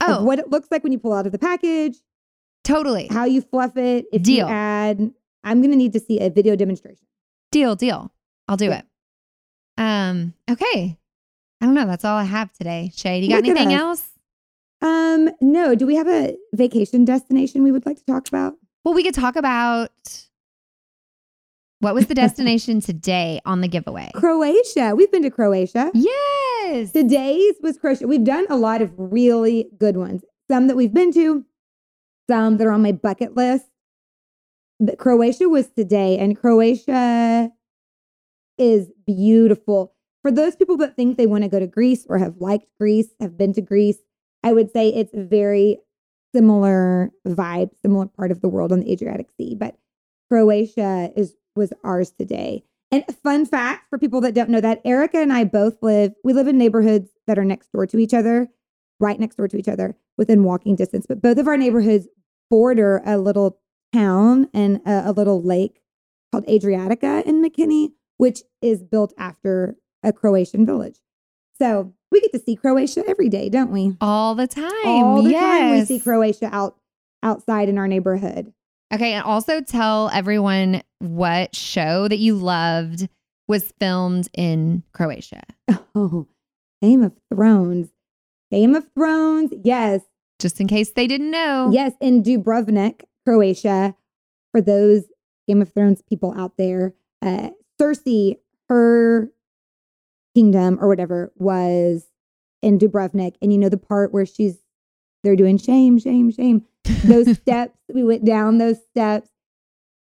of 0.00 0.08
Oh, 0.08 0.24
what 0.24 0.38
it 0.38 0.50
looks 0.50 0.68
like 0.70 0.82
when 0.82 0.92
you 0.92 0.98
pull 0.98 1.12
out 1.12 1.24
of 1.26 1.32
the 1.32 1.38
package, 1.38 1.96
totally. 2.64 3.06
how 3.08 3.24
you 3.24 3.40
fluff 3.40 3.76
it. 3.76 4.06
If 4.12 4.20
you 4.26 4.36
Deal. 4.36 4.48
add, 4.48 5.10
I'm 5.44 5.60
going 5.60 5.70
to 5.70 5.76
need 5.76 5.92
to 5.94 6.00
see 6.00 6.18
a 6.20 6.28
video 6.30 6.56
demonstration. 6.56 7.06
Deal, 7.52 7.76
deal. 7.76 8.12
I'll 8.48 8.56
do 8.56 8.66
Yeah. 8.66 8.78
it. 8.80 8.84
Um, 9.78 10.34
okay. 10.50 10.98
I 11.60 11.64
don't 11.66 11.74
know. 11.74 11.86
That's 11.86 12.04
all 12.04 12.16
I 12.16 12.24
have 12.24 12.52
today. 12.52 12.90
Shay, 12.94 13.20
do 13.20 13.26
you 13.26 13.32
got 13.32 13.44
Look 13.44 13.56
anything 13.56 13.72
else? 13.72 14.08
Um, 14.82 15.30
no, 15.40 15.74
do 15.74 15.86
we 15.86 15.94
have 15.96 16.08
a 16.08 16.36
vacation 16.52 17.04
destination 17.04 17.62
we 17.62 17.72
would 17.72 17.86
like 17.86 17.96
to 17.98 18.04
talk 18.04 18.28
about? 18.28 18.54
Well, 18.84 18.94
we 18.94 19.02
could 19.02 19.14
talk 19.14 19.36
about 19.36 19.90
what 21.80 21.94
was 21.94 22.06
the 22.06 22.14
destination 22.14 22.80
today 22.80 23.40
on 23.44 23.60
the 23.60 23.68
giveaway? 23.68 24.10
Croatia. 24.14 24.94
We've 24.96 25.10
been 25.10 25.22
to 25.22 25.30
Croatia. 25.30 25.90
Yes. 25.94 26.92
Today's 26.92 27.54
was 27.62 27.78
Croatia. 27.78 28.06
We've 28.06 28.24
done 28.24 28.46
a 28.48 28.56
lot 28.56 28.82
of 28.82 28.92
really 28.96 29.68
good 29.78 29.96
ones. 29.96 30.22
Some 30.50 30.68
that 30.68 30.76
we've 30.76 30.94
been 30.94 31.12
to, 31.12 31.44
some 32.28 32.56
that 32.56 32.66
are 32.66 32.72
on 32.72 32.82
my 32.82 32.92
bucket 32.92 33.36
list. 33.36 33.66
But 34.78 34.98
Croatia 34.98 35.48
was 35.48 35.68
today, 35.68 36.18
and 36.18 36.36
Croatia 36.36 37.50
is 38.58 38.90
beautiful. 39.06 39.94
For 40.22 40.30
those 40.30 40.56
people 40.56 40.76
that 40.78 40.96
think 40.96 41.16
they 41.16 41.26
want 41.26 41.44
to 41.44 41.48
go 41.48 41.58
to 41.58 41.66
Greece 41.66 42.04
or 42.08 42.18
have 42.18 42.36
liked 42.38 42.66
Greece, 42.78 43.08
have 43.20 43.38
been 43.38 43.52
to 43.54 43.62
Greece, 43.62 43.98
I 44.42 44.52
would 44.52 44.70
say 44.70 44.88
it's 44.88 45.14
a 45.14 45.22
very 45.22 45.78
similar 46.34 47.10
vibe, 47.26 47.70
similar 47.80 48.06
part 48.06 48.30
of 48.30 48.40
the 48.40 48.48
world 48.48 48.72
on 48.72 48.80
the 48.80 48.92
Adriatic 48.92 49.28
Sea. 49.38 49.54
But 49.54 49.78
Croatia 50.30 51.10
is 51.16 51.34
was 51.56 51.72
ours 51.84 52.10
today. 52.10 52.64
And 52.92 53.04
fun 53.22 53.46
fact 53.46 53.88
for 53.90 53.98
people 53.98 54.20
that 54.20 54.34
don't 54.34 54.50
know 54.50 54.60
that 54.60 54.80
Erica 54.84 55.18
and 55.18 55.32
I 55.32 55.44
both 55.44 55.82
live, 55.82 56.12
we 56.22 56.32
live 56.32 56.46
in 56.46 56.56
neighborhoods 56.56 57.10
that 57.26 57.38
are 57.38 57.44
next 57.44 57.72
door 57.72 57.86
to 57.86 57.98
each 57.98 58.14
other, 58.14 58.48
right 59.00 59.18
next 59.18 59.36
door 59.36 59.48
to 59.48 59.56
each 59.56 59.68
other, 59.68 59.96
within 60.16 60.44
walking 60.44 60.76
distance. 60.76 61.06
But 61.06 61.20
both 61.20 61.38
of 61.38 61.48
our 61.48 61.56
neighborhoods 61.56 62.06
border 62.48 63.02
a 63.04 63.18
little 63.18 63.58
town 63.92 64.48
and 64.54 64.80
a, 64.86 65.10
a 65.10 65.12
little 65.12 65.42
lake 65.42 65.80
called 66.30 66.46
Adriatica 66.46 67.24
in 67.24 67.42
McKinney, 67.42 67.90
which 68.18 68.42
is 68.62 68.82
built 68.82 69.12
after 69.18 69.76
a 70.02 70.12
Croatian 70.12 70.64
village. 70.64 71.00
So 71.58 71.92
we 72.10 72.20
get 72.20 72.32
to 72.32 72.38
see 72.38 72.54
Croatia 72.54 73.02
every 73.08 73.28
day, 73.28 73.48
don't 73.48 73.72
we? 73.72 73.96
All 74.00 74.34
the 74.34 74.46
time. 74.46 74.70
All 74.84 75.22
the 75.22 75.30
yes. 75.30 75.42
time 75.42 75.70
we 75.72 75.84
see 75.84 75.98
Croatia 75.98 76.48
out 76.52 76.76
outside 77.22 77.68
in 77.68 77.78
our 77.78 77.88
neighborhood. 77.88 78.52
Okay, 78.94 79.14
and 79.14 79.24
also 79.24 79.60
tell 79.60 80.10
everyone 80.10 80.82
what 81.00 81.56
show 81.56 82.06
that 82.08 82.18
you 82.18 82.36
loved 82.36 83.08
was 83.48 83.72
filmed 83.80 84.28
in 84.34 84.82
Croatia. 84.92 85.42
Oh, 85.94 86.26
Game 86.82 87.02
of 87.02 87.12
Thrones. 87.32 87.88
Game 88.50 88.74
of 88.74 88.86
Thrones. 88.94 89.52
Yes. 89.64 90.02
Just 90.38 90.60
in 90.60 90.68
case 90.68 90.92
they 90.92 91.06
didn't 91.06 91.30
know. 91.30 91.70
Yes. 91.72 91.92
In 92.00 92.22
Dubrovnik, 92.22 93.02
Croatia. 93.26 93.94
For 94.52 94.60
those 94.60 95.04
Game 95.48 95.62
of 95.62 95.72
Thrones 95.72 96.02
people 96.02 96.34
out 96.36 96.56
there, 96.56 96.94
uh, 97.22 97.50
Cersei, 97.80 98.36
her 98.68 99.30
kingdom 100.34 100.78
or 100.80 100.88
whatever 100.88 101.32
was 101.36 102.06
in 102.62 102.78
Dubrovnik. 102.78 103.34
And 103.42 103.52
you 103.52 103.58
know 103.58 103.68
the 103.68 103.76
part 103.76 104.12
where 104.12 104.26
she's, 104.26 104.58
they're 105.24 105.36
doing 105.36 105.58
shame, 105.58 105.98
shame, 105.98 106.30
shame. 106.30 106.64
Those 107.04 107.32
steps, 107.36 107.76
we 107.92 108.02
went 108.04 108.24
down 108.24 108.58
those 108.58 108.78
steps. 108.90 109.28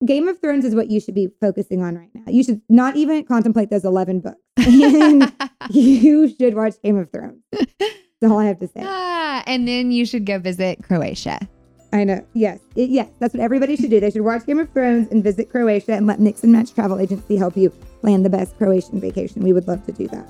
Game 0.06 0.28
of 0.28 0.40
Thrones 0.40 0.66
is 0.66 0.74
what 0.74 0.90
you 0.90 1.00
should 1.00 1.14
be 1.14 1.30
focusing 1.40 1.84
on 1.84 1.96
right 1.96 2.10
now. 2.14 2.24
You 2.28 2.44
should 2.44 2.62
not 2.70 2.96
even 2.96 3.24
contemplate 3.24 3.70
those 3.70 3.86
11 3.86 4.22
books. 4.22 4.38
And 4.58 5.32
you 5.70 6.28
should 6.28 6.56
watch 6.56 6.74
Game 6.84 6.98
of 6.98 7.12
Thrones. 7.12 7.42
That's 7.52 8.32
all 8.32 8.40
I 8.40 8.46
have 8.46 8.60
to 8.60 8.68
say. 8.68 8.82
Ah, 8.84 9.44
and 9.48 9.68
then 9.68 9.92
you 9.92 10.06
should 10.06 10.26
go 10.26 10.40
visit 10.40 10.84
Croatia. 10.84 11.40
I 11.94 12.04
know. 12.04 12.26
Yes. 12.34 12.60
It- 12.76 12.90
yes. 12.90 13.10
That's 13.20 13.34
what 13.34 13.42
everybody 13.44 13.76
should 13.76 13.90
do. 13.90 14.00
They 14.00 14.10
should 14.10 14.22
watch 14.22 14.46
Game 14.46 14.60
of 14.60 14.72
Thrones 14.72 15.08
and 15.12 15.24
visit 15.24 15.50
Croatia 15.50 15.94
and 15.94 16.08
let 16.08 16.20
Mix 16.20 16.44
and 16.44 16.52
Match 16.52 16.74
Travel 16.74 17.00
Agency 17.00 17.36
help 17.36 17.56
you 17.58 17.70
plan 18.02 18.24
the 18.24 18.30
best 18.30 18.58
Croatian 18.58 19.00
vacation. 19.00 19.42
We 19.44 19.54
would 19.54 19.68
love 19.68 19.86
to 19.86 19.92
do 19.92 20.08
that. 20.08 20.28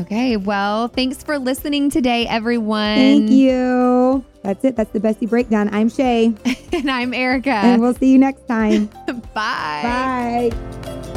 Okay, 0.00 0.36
well, 0.36 0.88
thanks 0.88 1.22
for 1.22 1.38
listening 1.38 1.88
today, 1.90 2.26
everyone. 2.26 2.96
Thank 2.96 3.30
you. 3.30 4.24
That's 4.42 4.62
it. 4.64 4.76
That's 4.76 4.90
the 4.92 5.00
Bestie 5.00 5.28
Breakdown. 5.28 5.72
I'm 5.72 5.88
Shay, 5.88 6.34
and 6.72 6.90
I'm 6.90 7.14
Erica. 7.14 7.50
and 7.50 7.80
we'll 7.80 7.94
see 7.94 8.12
you 8.12 8.18
next 8.18 8.46
time. 8.46 8.86
Bye. 9.34 10.50
Bye. 10.52 11.12